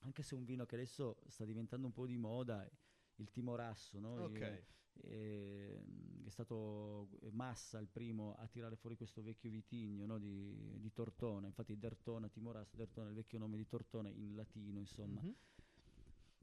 [0.00, 2.68] anche se un vino che adesso sta diventando un po' di moda,
[3.16, 4.24] il Timorasso, no?
[4.24, 4.40] Ok.
[4.40, 4.64] Il-
[5.00, 10.92] ehm, è stato Massa il primo a tirare fuori questo vecchio vitigno no, di, di
[10.92, 15.20] Tortona, infatti Dertona, Timorasso, Dertona è il vecchio nome di Tortona in latino, insomma.
[15.20, 15.34] Mhm.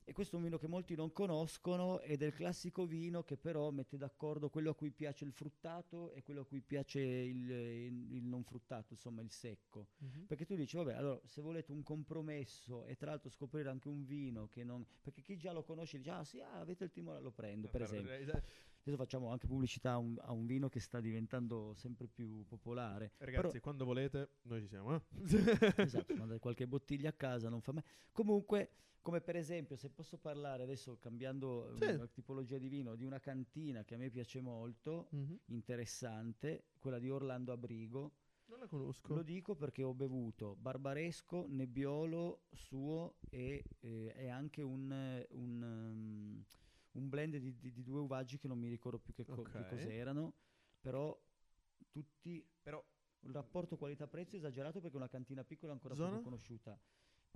[0.07, 3.37] E questo è un vino che molti non conoscono ed è il classico vino che
[3.37, 7.49] però mette d'accordo quello a cui piace il fruttato e quello a cui piace il,
[7.49, 9.87] il- il non fruttato, insomma il secco.
[9.97, 10.25] Mhm.
[10.27, 14.05] Perché tu dici, vabbè, allora se volete un compromesso e tra l'altro scoprire anche un
[14.05, 14.85] vino che non...
[15.01, 17.81] Perché chi già lo conosce dice, ah sì, ah, avete il timore, lo prendo, per
[17.87, 18.41] Però, esempio.
[18.85, 22.45] Eh, Adesso facciamo anche pubblicità a un, a un vino che sta diventando sempre più
[22.45, 23.13] popolare.
[23.17, 24.93] Ragazzi, quando volete, noi ci siamo.
[24.95, 25.01] eh.
[25.77, 27.83] esatto, mandate qualche bottiglia a casa, non fa mai.
[28.11, 28.69] Comunque,
[29.01, 31.93] come per esempio, se posso parlare adesso cambiando eh, Sì.
[31.95, 35.39] una tipologia di vino, di una cantina che a me piace molto, Mhm.
[35.45, 38.13] interessante, quella di Orlando Abrigo.
[38.47, 39.15] Non la conosco.
[39.15, 45.61] Lo dico perché ho bevuto Barbaresco, Nebbiolo suo e, eh, e anche un, eh, un,
[45.63, 46.43] um,
[46.95, 49.63] un blend di, di- di due uvaggi che non mi ricordo più che, co- che
[49.63, 49.65] Ok.
[49.65, 50.33] cos'erano,
[50.81, 51.17] però
[51.91, 52.83] tutti Però
[53.21, 56.17] un rapporto qualità-prezzo esagerato perché è una cantina piccola ancora Zona?
[56.17, 56.79] poco conosciuta.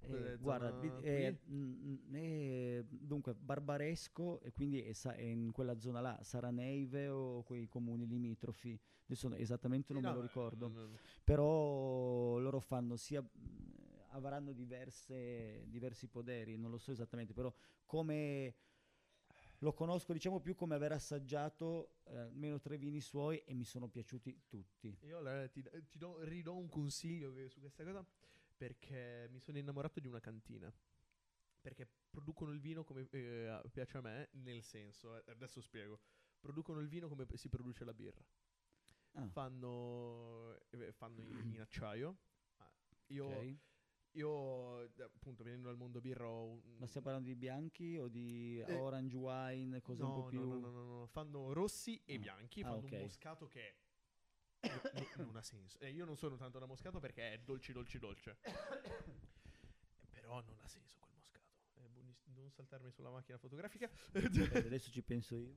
[0.01, 5.51] Eh, Eh, guarda, eh, mm, mm, eh, dunque Barbaresco e quindi è, sa- è in
[5.51, 10.21] quella zona là, Saraneive o quei comuni limitrofi, adesso esattamente non Sì, me no, lo
[10.21, 10.99] ma- ricordo, no, no.
[11.23, 13.21] però loro fanno sia,
[14.11, 17.53] avranno diverse, diversi poderi, non lo so esattamente, però
[17.85, 18.55] come
[19.59, 23.87] lo conosco diciamo più come aver assaggiato eh, almeno tre vini suoi e mi sono
[23.89, 24.97] piaciuti tutti.
[25.01, 28.05] Io allora ti, ti do- ridò un consiglio che- su questa cosa
[28.57, 30.71] perché mi sono innamorato di una cantina.
[31.61, 35.99] Perché producono il vino come eh, piace a me, nel senso, eh, adesso spiego.
[36.39, 38.23] Producono il vino come si produce la birra.
[39.13, 42.17] Ah, Fanno, eh, fanno in, in acciaio.
[42.57, 42.71] Ah,
[43.07, 43.57] Io, ok.
[44.19, 48.73] Io, eh, appunto, venendo dal mondo un, Ma stiamo parlando di bianchi o di Eh,
[48.73, 50.41] orange wine, cose no, un po' più...
[50.41, 52.19] No, no, no, no, no, fanno rossi e Ah.
[52.19, 52.91] bianchi, Ah, fanno ok.
[52.91, 53.75] un moscato che
[54.61, 54.81] no-
[55.17, 55.79] no- non ha senso.
[55.79, 58.37] Eh, io non sono tanto da moscato perché è dolce, dolce, dolce.
[60.11, 61.47] Però non ha senso quel moscato.
[61.93, 63.89] Buoniss- non saltarmi sulla macchina fotografica.
[64.13, 65.55] Adesso ci penso io.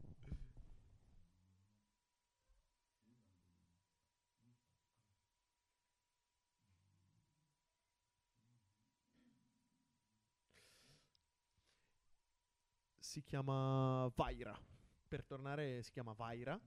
[13.12, 14.58] Si chiama Vaira.
[15.06, 16.58] Per tornare, si chiama Vaira.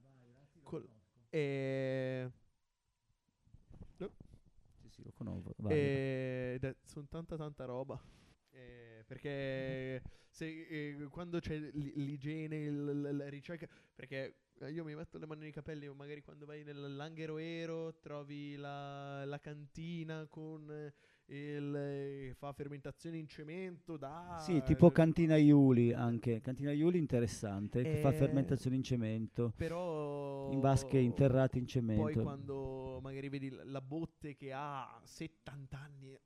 [0.62, 0.88] Col-
[1.32, 2.32] E...
[4.78, 5.54] Sì, sì, lo conosco.
[5.58, 5.74] vai.
[5.74, 8.00] Ed è, sono tanta tanta roba.
[8.52, 14.84] Eh, perché se, eh, quando c'è l- l'igiene, il- l- la ricerca, perché eh, io
[14.84, 20.28] mi metto le mani nei capelli, magari quando vai nell'Angero Ero trovi la, la cantina
[20.28, 20.94] con eh,
[21.28, 26.42] il eh, fa fermentazione in cemento da Sì, tipo Cantina Iuli anche.
[26.42, 32.04] Cantina Iuli interessante, che fa Eh, fermentazione in cemento, però in vasche interrate in cemento.
[32.04, 36.18] Poi quando magari vedi la- botte che ha 70 anni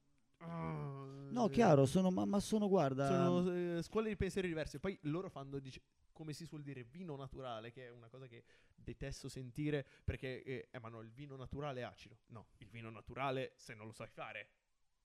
[1.32, 3.08] No, chiaro, sono, ma, ma sono, guarda...
[3.08, 4.80] Sono eh, scuole di pensiero diverse.
[4.80, 5.82] Poi loro fanno, dice,
[6.14, 8.44] come si suol dire, vino naturale, che è una cosa che
[8.74, 12.20] detesto sentire perché, eh, eh, ma no, il vino naturale è acido.
[12.28, 14.48] No, il vino naturale, se non lo sai fare,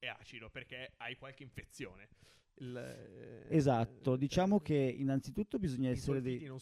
[0.04, 2.08] è acido perché hai qualche infezione.
[2.58, 6.56] Il, eh, esatto, diciamo che innanzitutto bisogna essere dei, vino.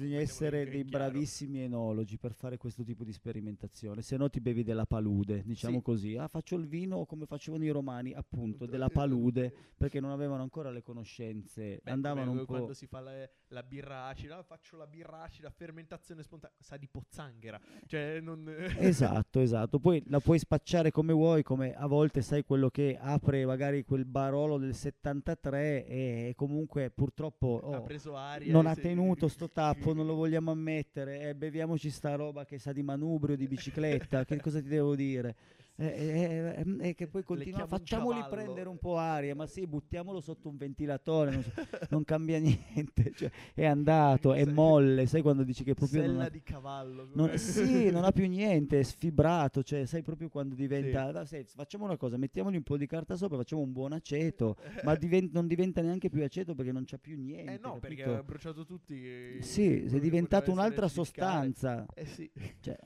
[0.00, 4.62] Bisogna essere dei bravissimi enologi per fare questo tipo di sperimentazione, se no ti bevi
[4.62, 5.82] della palude, diciamo sì.
[5.82, 6.16] così.
[6.16, 10.70] Ah, faccio il vino come facevano i romani, appunto, della palude, perché non avevano ancora
[10.70, 11.80] le conoscenze.
[11.82, 12.46] Beh, Andavano un po'...
[12.46, 16.88] quando si fa la, la, birra acida, faccio la birra acida, fermentazione spontanea, sa di
[16.88, 17.60] pozzanghera.
[17.86, 18.48] Cioè, non...
[18.78, 19.78] esatto, esatto.
[19.78, 24.06] Poi la puoi spacciare come vuoi, come a volte sai quello che apre magari quel
[24.06, 27.84] barolo del 73 e comunque purtroppo oh,
[28.14, 32.58] ha non ha tenuto sto tappo, non lo vogliamo ammettere, eh, beviamoci sta roba che
[32.58, 35.34] sa di manubrio, di bicicletta, che cosa ti devo dire?
[35.78, 40.20] E eh, eh, eh, che poi continua, facciamoli prendere un po' aria, ma sì, buttiamolo
[40.20, 41.50] sotto un ventilatore, non, so,
[41.90, 46.00] non cambia niente, cioè, è andato, è molle, sai quando dici che proprio...
[46.00, 47.10] Sella non ha, di cavallo.
[47.12, 51.26] Non, sì, non ha più niente, è sfibrato, cioè sai proprio quando diventa...
[51.26, 51.34] Sì.
[51.36, 54.94] Dai, facciamo una cosa, mettiamogli un po' di carta sopra, facciamo un buon aceto, ma
[54.94, 57.52] divent- non diventa neanche più aceto perché non c'ha più niente.
[57.52, 57.80] Eh no, capito?
[57.80, 59.42] perché ha bruciato tutti...
[59.42, 61.84] Sì, è diventato un'altra sostanza.
[61.94, 62.30] Eh sì.
[62.60, 62.78] Cioè,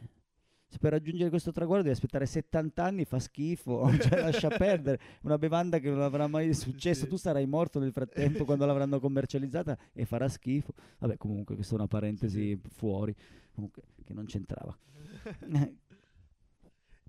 [0.70, 5.36] se per raggiungere questo traguardo devi aspettare 70 anni, fa schifo, cioè lascia perdere una
[5.36, 7.08] bevanda che non avrà mai successo, sì.
[7.08, 10.72] tu sarai morto nel frattempo quando l'avranno commercializzata e farà schifo.
[10.98, 12.60] Vabbè, comunque questa è una parentesi sì.
[12.68, 13.12] fuori,
[13.52, 14.78] comunque, che non c'entrava.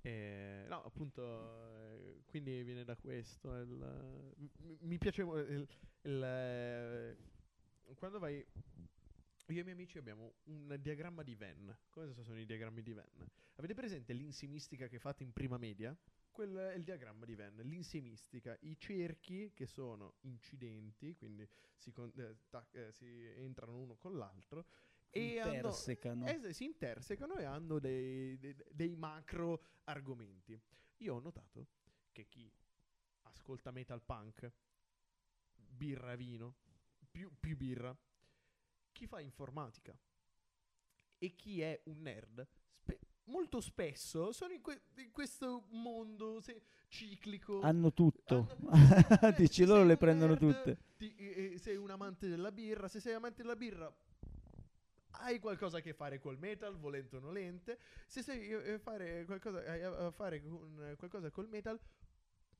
[0.02, 3.54] eh, no, appunto, eh, quindi viene da questo.
[3.60, 5.68] Il, mi, mi piace il,
[6.02, 7.16] il, eh,
[7.94, 8.44] quando vai
[9.52, 11.70] io e i miei amici abbiamo un diagramma di Venn.
[11.90, 13.22] Cosa sono i diagrammi di Venn?
[13.56, 15.96] Avete presente l'insimistica che fate in prima media?
[16.30, 21.46] Quello è il diagramma di Venn, l'insimistica, i cerchi che sono incidenti, quindi
[21.76, 24.64] si, con- eh, tac- eh, si entrano uno con l'altro
[25.10, 26.26] e intersecano.
[26.26, 30.58] Hanno, eh, si intersecano e hanno dei, dei, dei macro argomenti.
[30.98, 31.68] Io ho notato
[32.10, 32.50] che chi
[33.24, 34.50] ascolta metal punk,
[35.54, 36.54] birra vino,
[37.10, 37.94] più, più birra,
[39.02, 39.98] chi fa informatica
[41.18, 42.46] e chi è un nerd
[42.76, 47.60] spe- molto spesso sono in, que- in questo mondo se- ciclico.
[47.62, 48.46] Hanno tutto.
[48.68, 50.78] Hanno, Dici loro le prendono nerd, tutte.
[50.96, 52.86] Ti, eh, sei un amante della birra.
[52.86, 53.92] Se sei amante della birra,
[55.22, 57.80] hai qualcosa a che fare col metal, volente o nolente.
[58.06, 59.64] Se sei eh, fare qualcosa,
[60.06, 61.80] a fare con, qualcosa col metal,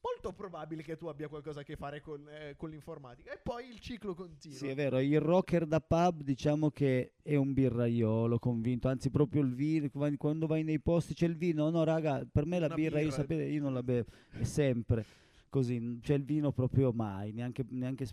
[0.03, 3.33] molto probabile che tu abbia qualcosa a che fare con, eh, con, l'informatica.
[3.33, 4.59] E poi il ciclo continua.
[4.59, 4.99] Sì, è vero.
[4.99, 8.89] Il rocker da pub, diciamo che è un birraiolo convinto.
[8.89, 9.89] Anzi, proprio il vino.
[10.17, 11.71] Quando vai nei posti c'è il vino.
[11.71, 14.09] No, raga, per me la birra, birra, io sapete, io non la bevo.
[14.31, 15.05] È sempre
[15.49, 15.99] così.
[16.03, 17.33] C'è il vino proprio mai.
[17.33, 18.07] Neanche, neanche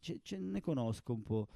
[0.00, 1.48] ce, ce ne conosco un po'.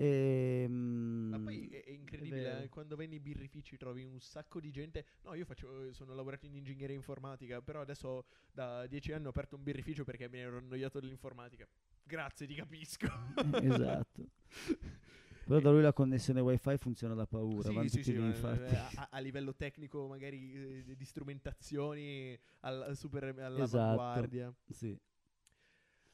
[0.00, 4.70] Ehm, Ma poi è, è incredibile, è quando vai nei birrifici trovi un sacco di
[4.70, 5.04] gente.
[5.22, 9.56] No, io faccio, sono lavorato in ingegneria informatica, però adesso da dieci anni ho aperto
[9.56, 11.66] un birrificio perché mi ero annoiato dell'informatica.
[12.04, 13.06] Grazie, ti capisco.
[13.60, 14.28] esatto.
[15.48, 17.70] Però da lui la connessione wifi funziona da paura.
[17.70, 24.48] Sì, sì, sì, lì, a, a, livello tecnico, magari eh, di strumentazioni al, super all'avanguardia.
[24.48, 24.98] Esatto, sì.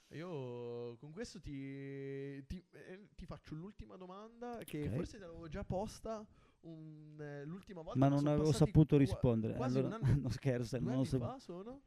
[0.09, 4.97] Io con questo ti, ti, eh, ti faccio l'ultima domanda che okay.
[4.97, 6.25] forse te l'avevo già posta
[6.61, 7.99] un, eh, l'ultima volta.
[7.99, 9.57] Ma non avevo saputo rispondere.
[9.57, 11.83] Allora, anno, non scherzo, non lo fa sono?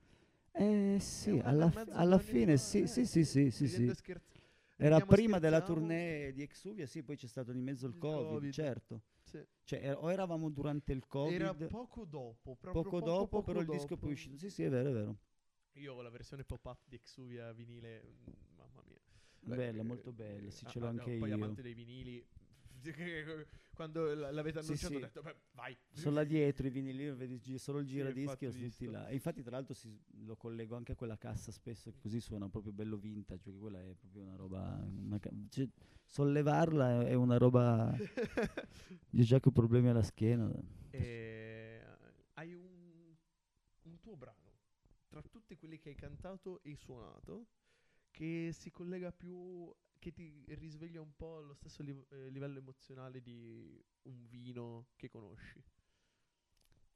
[0.51, 3.93] Eh sì, alla, f- alla fine sì, sì, sì, sì, sì, sì.
[4.79, 8.27] Era prima della tournée di Exuvia, sì, poi c'è stato di mezzo il, il COVID,
[8.27, 9.01] COVID, certo.
[9.23, 9.43] Sì.
[9.63, 11.33] Cioè, er- o eravamo durante il Covid.
[11.33, 13.71] Era poco dopo, poco, poco dopo, poco però dopo.
[13.73, 14.37] il disco è poi uscito.
[14.37, 15.17] Sì, sì, è vero, è vero.
[15.77, 18.99] Io ho la versione pop-up di Exuvia vinile, mm, mamma mia.
[19.39, 21.19] Bella, Beh, molto bella, sì, ah, ce l'ho ah, anche no, io.
[21.19, 22.25] Poi amante dei vinili,
[23.73, 24.95] quando l'avete annunciato sì, sì.
[24.95, 25.77] ho detto, beh, vai.
[25.91, 29.07] Sono là dietro i vinili, vedi solo il giradischi sì, tutti là.
[29.07, 32.49] E infatti tra l'altro si, lo collego anche a quella cassa spesso, che così suona
[32.49, 34.83] proprio bello vintage, perché quella è proprio una roba...
[34.83, 35.19] Una,
[35.49, 35.67] cioè,
[36.05, 37.95] sollevarla è una roba...
[39.11, 40.51] Io già che ho problemi alla schiena.
[40.89, 41.81] E,
[42.33, 43.15] hai un,
[43.83, 44.45] un tuo brano
[45.21, 47.47] tra tutti quelli che hai cantato e suonato
[48.11, 53.21] che si collega più che ti risveglia un po' allo stesso li- eh, livello emozionale
[53.21, 55.61] di un vino che conosci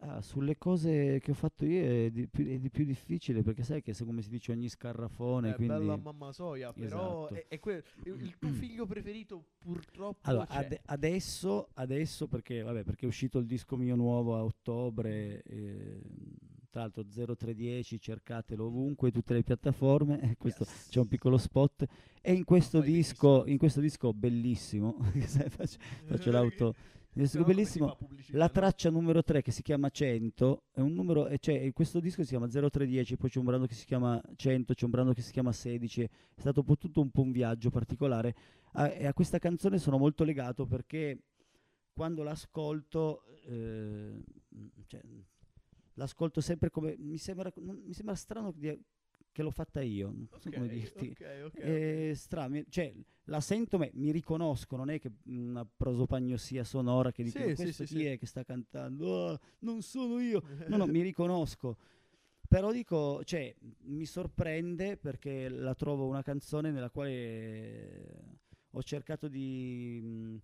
[0.04, 3.62] Ah, sulle cose che ho fatto io è di, più, è di più difficile perché
[3.64, 5.68] sai che se come si dice ogni scarrafone è quindi...
[5.68, 7.36] bella mamma soia però esatto.
[7.36, 13.06] è, è que- il tuo figlio preferito purtroppo allora, ad- adesso, adesso perché, vabbè, perché
[13.06, 16.02] è uscito il disco mio nuovo a ottobre eh,
[16.72, 20.88] tra l'altro 0310, cercatelo ovunque, tutte le piattaforme, eh, questo Yes.
[20.90, 21.86] c'è un piccolo spot.
[22.22, 24.96] E in questo, fai disco, in questo disco bellissimo,
[25.50, 26.74] faccio, faccio l'auto,
[27.14, 27.98] in questo No, bellissimo,
[28.30, 28.52] la no?
[28.52, 32.22] traccia numero 3 che si chiama 100, è un numero, e cioè in questo disco
[32.24, 35.22] si chiama 0310, poi c'è un brano che si chiama 100, c'è un brano che
[35.22, 36.10] si chiama 16, è
[36.40, 38.34] stato tutto un po' un viaggio particolare
[38.74, 41.20] a- e a questa canzone sono molto legato perché
[41.94, 44.24] quando l'ascolto, eh,
[44.88, 45.02] cioè,
[46.02, 48.78] l'ascolto sempre come, mi sembra, mi sembra strano di-
[49.32, 51.10] che l'ho fatta io, non so come dirti.
[51.10, 51.60] ok, ok, ok.
[51.60, 52.94] È stra- mi- cioè,
[53.26, 57.84] la sento, me- mi riconosco, non è che una prosopagnosia sonora che dico Sì, questo
[57.84, 58.06] sì, chi sì.
[58.06, 61.78] è che sta cantando, "Ah, non sono io, no, no, mi riconosco.
[62.48, 68.16] Però dico, cioè, mi sorprende perché la trovo una canzone nella quale eh,
[68.72, 70.38] ho cercato di mh,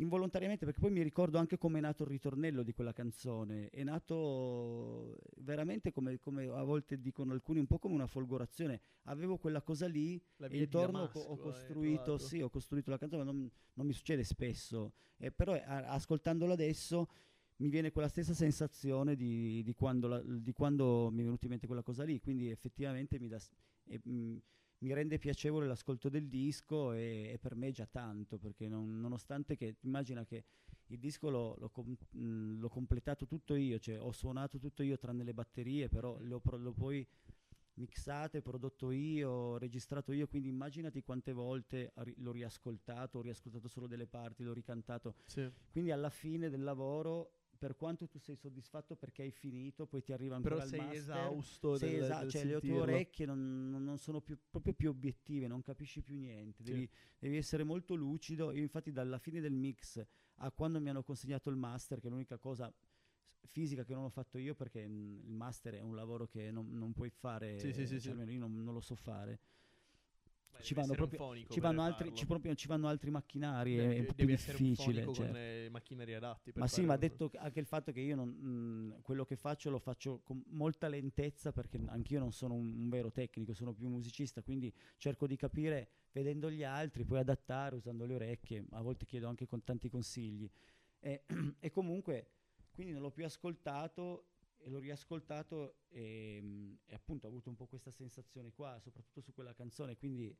[0.00, 3.68] involontariamente, perché poi mi ricordo anche come è nato il ritornello di quella canzone.
[3.68, 8.80] È nato veramente come, come a volte dicono alcuni, un po' come una folgorazione.
[9.04, 13.30] Avevo quella cosa lì e intorno Damasco ho costruito, sì, ho costruito la canzone, ma
[13.30, 14.92] non, non mi succede spesso.
[15.18, 17.08] Eh, però eh, a- ascoltandolo adesso
[17.56, 21.50] mi viene quella stessa sensazione di, di quando la- di quando mi è venuta in
[21.50, 23.38] mente quella cosa lì, quindi effettivamente mi, dà
[23.84, 24.36] e, mm,
[24.80, 28.98] mi rende piacevole l'ascolto del disco e, e per me è già tanto, perché non-
[29.00, 30.44] nonostante che, immagina che
[30.86, 34.96] il disco l'ho, l'ho com- mm, l'ho completato tutto io, cioè ho suonato tutto io
[34.98, 37.06] tranne le batterie, però le ho, pro- le ho poi
[37.74, 44.06] mixate, prodotto io, registrato io, quindi immaginati quante volte l'ho riascoltato, ho riascoltato solo delle
[44.06, 45.48] parti, l'ho ricantato, Sì.
[45.70, 50.12] quindi alla fine del lavoro, per quanto tu sei soddisfatto perché hai finito, poi ti
[50.14, 53.26] arriva ancora Però il sei master, esausto sei del, esa- del cioè le tue orecchie
[53.26, 56.72] non, non- sono più, proprio più obiettive, non capisci più niente, Sì.
[56.72, 56.88] devi,
[57.18, 58.50] devi essere molto lucido.
[58.52, 60.02] Io infatti dalla fine del mix
[60.36, 62.72] a quando mi hanno consegnato il master, che è l'unica cosa
[63.42, 66.66] fisica che non ho fatto io perché mm, il master è un lavoro che non,
[66.78, 69.38] non puoi fare, Sì, sì, cioè almeno io non, non lo so fare.
[70.58, 74.12] Ci vanno proprio- Ci vanno, altri, ci proprio- ci vanno altri macchinari, Devi- è po'
[74.12, 75.02] più difficile.
[75.14, 75.26] cioè.
[75.26, 78.14] con le macchinari adatti Ma sì, ma ha detto che- anche il fatto che io
[78.14, 82.66] non, mh, quello che faccio lo faccio con molta lentezza perché anch'io non sono un,
[82.78, 87.76] un vero tecnico, sono più musicista, quindi cerco di capire vedendo gli altri, poi adattare
[87.76, 90.50] usando le orecchie, a volte chiedo anche con tanti consigli.
[90.98, 91.24] E,
[91.58, 92.32] e comunque,
[92.72, 94.26] quindi non l'ho più ascoltato
[94.62, 99.32] e l'ho riascoltato e, e appunto ho avuto un po' questa sensazione qua, soprattutto su
[99.32, 100.36] quella canzone, quindi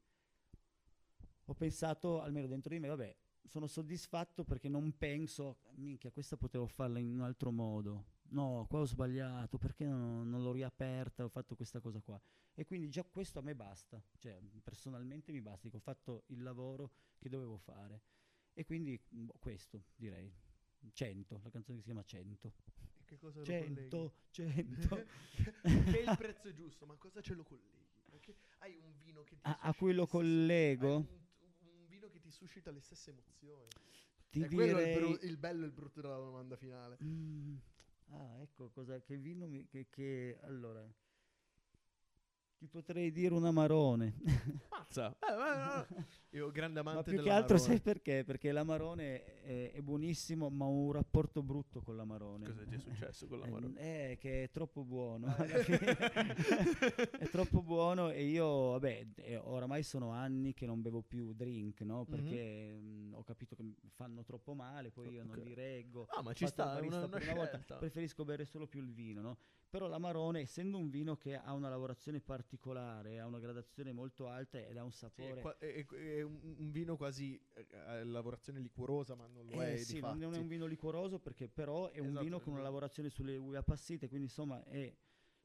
[1.44, 6.66] ho pensato, almeno dentro di me, vabbè, sono soddisfatto perché non penso, minchia, questa potevo
[6.66, 8.18] farla in un altro modo.
[8.30, 12.20] No, qua ho sbagliato, perché non, non l'ho riaperta, ho fatto questa cosa qua.
[12.54, 16.42] E quindi già questo a me basta, cioè personalmente mi basta, dico, ho fatto il
[16.42, 18.02] lavoro che dovevo fare.
[18.52, 20.32] E quindi boh, questo direi.
[20.92, 22.52] 100, la canzone che si chiama 100.
[23.10, 23.74] Che cosa lo colleghi?
[23.74, 25.04] 100, 100.
[25.90, 27.88] che è il prezzo giusto, ma cosa ce lo colleghi?
[28.08, 30.94] Perché hai un vino che ti A- a cui lo collego?
[30.94, 33.68] Un, un vino che ti suscita le stesse emozioni.
[34.30, 34.94] Ti è quello il, direi...
[34.94, 36.98] bru- il bello e il brutto della domanda finale.
[37.02, 37.56] Mm,
[38.10, 40.88] ah, ecco cosa che vino mi, che, che allora
[42.60, 44.16] ti potrei dire un amarone.
[44.70, 45.16] Mazza!
[45.18, 46.04] Eh, eh, eh.
[46.36, 48.22] Io grande ma amante più che altro sai perché?
[48.22, 52.44] Perché l'amarone è, è buonissimo, ma ho un rapporto brutto con l'amarone.
[52.44, 53.46] Cosa ti è successo con la
[53.80, 55.26] Eh, eh, che è troppo buono.
[55.28, 55.36] Ah,
[57.18, 62.04] è troppo buono e io, vabbè, oramai sono anni che non bevo più drink, no?
[62.04, 65.44] Perché mh, ho capito che fanno troppo male, poi io non Ok.
[65.44, 66.06] li reggo.
[66.10, 69.38] Ah, ma ci sta, una, una una volta, preferisco bere solo più il vino, no?
[69.70, 72.48] Però l'amarone, essendo un vino che ha una lavorazione particolare,
[73.18, 75.42] ha una gradazione molto alta ed ha un Sì, è, sapore...
[75.58, 79.84] è- è un, un vino quasi eh, a lavorazione liquorosa, ma non lo Eh è
[79.84, 82.52] sì, di non è un vino liquoroso perché però è un Esatto, vino è con
[82.52, 84.94] una un- lavorazione sulle uve appassite, quindi insomma è,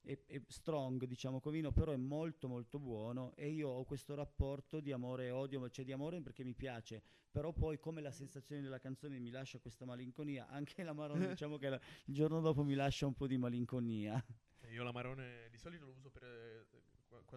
[0.02, 4.14] è- è strong, diciamo, come vino, però è molto molto buono e io ho questo
[4.14, 7.02] rapporto di amore e odio, ma c'è di amore perché mi piace,
[7.32, 11.58] però poi come la sensazione della canzone mi lascia questa malinconia, anche la Marone diciamo
[11.58, 14.24] che la- il giorno dopo mi lascia un po' di malinconia.
[14.60, 16.66] Eh, Io l'amarone di solito lo uso per eh,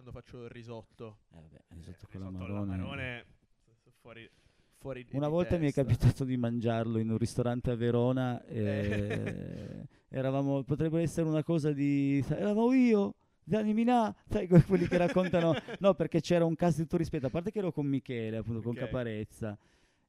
[0.01, 1.19] quando faccio il risotto.
[1.33, 2.73] Eh vabbè, Eh, risotto il con risotto l'amarone.
[2.73, 3.25] all'amarone,
[3.65, 4.29] s- s- fuori,
[4.77, 5.83] fuori Una di volta mi è testa.
[5.83, 8.41] capitato di mangiarlo in un ristorante a Verona.
[8.45, 8.57] Eh.
[8.63, 12.23] eh, eravamo, potrebbe essere una cosa di.
[12.29, 15.53] Eravamo io, Gianni Minà, sai que- quelli che raccontano.
[15.79, 17.25] no, perché c'era un caso di tutto rispetto.
[17.27, 18.79] A parte che ero con Michele, appunto, con Ok.
[18.79, 19.57] Caparezza.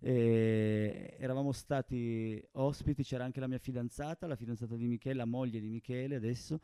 [0.02, 5.60] e eravamo stati ospiti, c'era anche la mia fidanzata, la fidanzata di Michele, la moglie
[5.60, 6.58] di Michele adesso.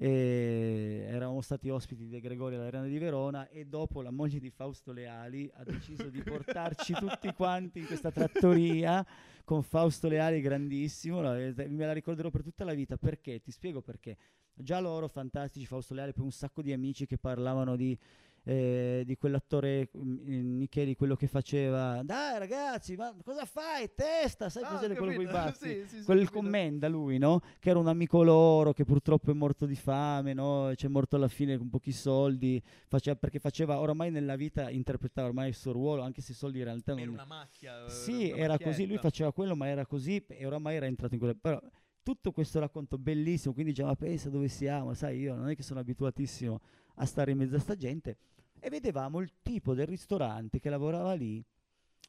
[0.00, 4.92] E eravamo stati ospiti di Gregorio all'Arena di Verona e dopo la moglie di Fausto
[4.92, 9.04] Leali ha deciso di portarci tutti quanti in questa trattoria
[9.42, 12.96] con Fausto Leali grandissimo, la- eh, me la ricorderò per tutta la vita.
[12.96, 14.16] Perché, ti spiego perché.
[14.54, 17.98] Già loro fantastici, Fausto Leali, poi un sacco di amici che parlavano di,
[18.44, 23.90] eh, di quell'attore mm, Micheli, quello che faceva Dai ragazzi, ma cosa fai?
[23.94, 25.84] Testa, sai Ah, cos'è quello con i baffi?
[25.86, 27.40] Sì, sì, Quel commenda lui, no?
[27.58, 30.70] Che era un amico loro, che purtroppo è morto di fame, no?
[30.74, 35.48] C'è morto alla fine con pochi soldi, faceva- perché faceva oramai nella vita, interpretava ormai
[35.48, 37.02] il suo ruolo, anche se i soldi in realtà non...
[37.02, 37.84] Era una macchia.
[37.84, 41.14] eh, Sì, una era così, lui faceva quello, ma era così e oramai era entrato
[41.14, 41.34] in quella...
[41.34, 41.60] Però
[42.08, 45.62] tutto questo racconto bellissimo, quindi diceva, ma pensa dove siamo, sai, io non è che
[45.62, 46.58] sono abituatissimo
[46.94, 48.16] a stare in mezzo a sta gente.
[48.60, 51.44] E vedevamo il tipo del ristorante che lavorava lì,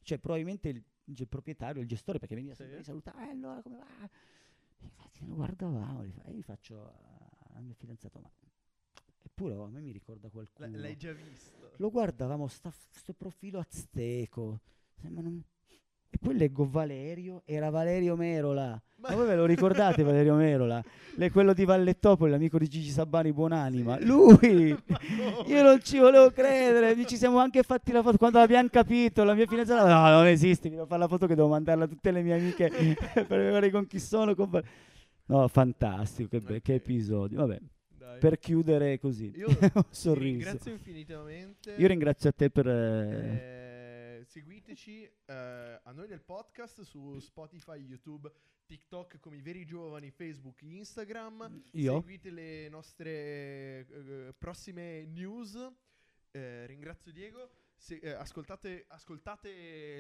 [0.04, 2.62] cioè probabilmente il, il proprietario, il gestore, perché veniva Sì.
[2.62, 4.10] sempre a salutare, "Eh, allora come va?
[4.82, 6.94] Infatti lo guardavamo, e gli faccio
[7.56, 8.32] al mio fidanzato, ma
[9.22, 10.78] eppure oh, a me mi ricorda L- qualcuno.
[10.78, 11.74] l'hai già visto.
[11.76, 14.62] Lo guardavamo, sta, sto profilo azteco.
[15.10, 15.44] Ma non-
[16.12, 18.82] E poi leggo Valerio, era Valerio Merola.
[19.02, 20.84] Ma voi ve lo ricordate Valerio Merola?
[21.16, 24.00] Le- quello di Vallettopoli, l'amico di Gigi Sabani, buonanima.
[24.00, 24.06] Sì.
[24.06, 24.76] Lui!
[25.48, 29.34] Io non ci volevo credere, ci siamo anche fatti la foto quando l'abbiamo capito, la
[29.36, 32.12] mia fidanzata, no, non esiste, mi devo fare la foto che devo mandarla a tutte
[32.12, 32.70] le mie amiche
[33.14, 34.34] per vedere con chi sono.
[34.36, 34.50] con
[35.28, 36.80] No, fantastico, che, be- che Ok.
[36.80, 37.38] episodio.
[37.38, 37.60] Vabbè,
[38.20, 40.24] per chiudere così, Io un sorriso.
[40.24, 41.76] ringrazio infinitamente.
[41.78, 42.68] Io ringrazio a te per...
[42.68, 43.69] eh, Eh,
[44.44, 45.34] seguiteci eh,
[45.84, 48.32] a noi del podcast su Spotify, YouTube,
[48.66, 51.62] TikTok come i veri giovani, Facebook, Instagram.
[51.72, 52.00] Io?
[52.00, 53.10] Seguite le nostre
[53.86, 55.58] eh, prossime news.
[56.32, 57.50] Eh, ringrazio Diego.
[57.76, 59.50] Se- eh, ascoltate, ascoltate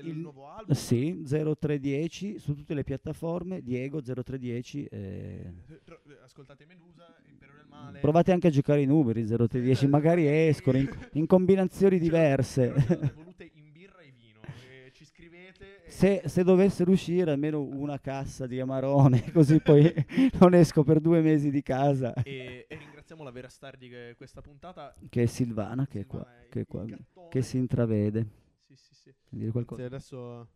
[0.01, 0.73] il, Il- nuovo album.
[0.75, 4.85] Sì, 0310 su tutte le piattaforme, Diego 0310.
[4.85, 7.99] eh, Eh, eh, Ascoltate Medusa, Impero del Male.
[7.99, 12.69] Provate anche a giocare i numeri 0310, magari escono in, in combinazioni diverse.
[13.15, 14.41] volute in birra e vino.
[14.69, 15.78] eh, ci scrivete.
[15.78, 19.91] e- Se, se dovessero uscire almeno una cassa di Amarone, così poi
[20.39, 22.13] non esco per due mesi di casa.
[22.23, 24.93] E, e ringraziamo la vera star di que- questa puntata.
[25.09, 26.85] Che è Silvana, che è qua, Silvana, che, è qua,
[27.29, 28.27] che si intravede.
[28.67, 29.13] Sì, sì, sì.
[29.29, 29.81] Vuol dire qualcosa?
[29.81, 30.47] Sì, adesso.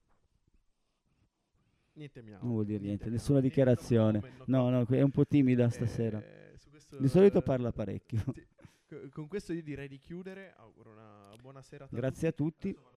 [1.95, 2.39] Niente miau.
[2.41, 3.15] Non vuol dire niente, miau.
[3.15, 4.21] nessuna Niente, dichiarazione.
[4.45, 6.19] no No, è un po' timida stasera.
[6.23, 8.23] Eh, su questo, Di solito eh, parla parecchio.
[8.33, 8.45] sì.
[8.87, 10.53] Co- Con questo io direi di chiudere.
[10.57, 11.95] Auguro una buona serata.
[11.95, 12.69] Grazie a tutti.
[12.69, 12.91] Adesso vado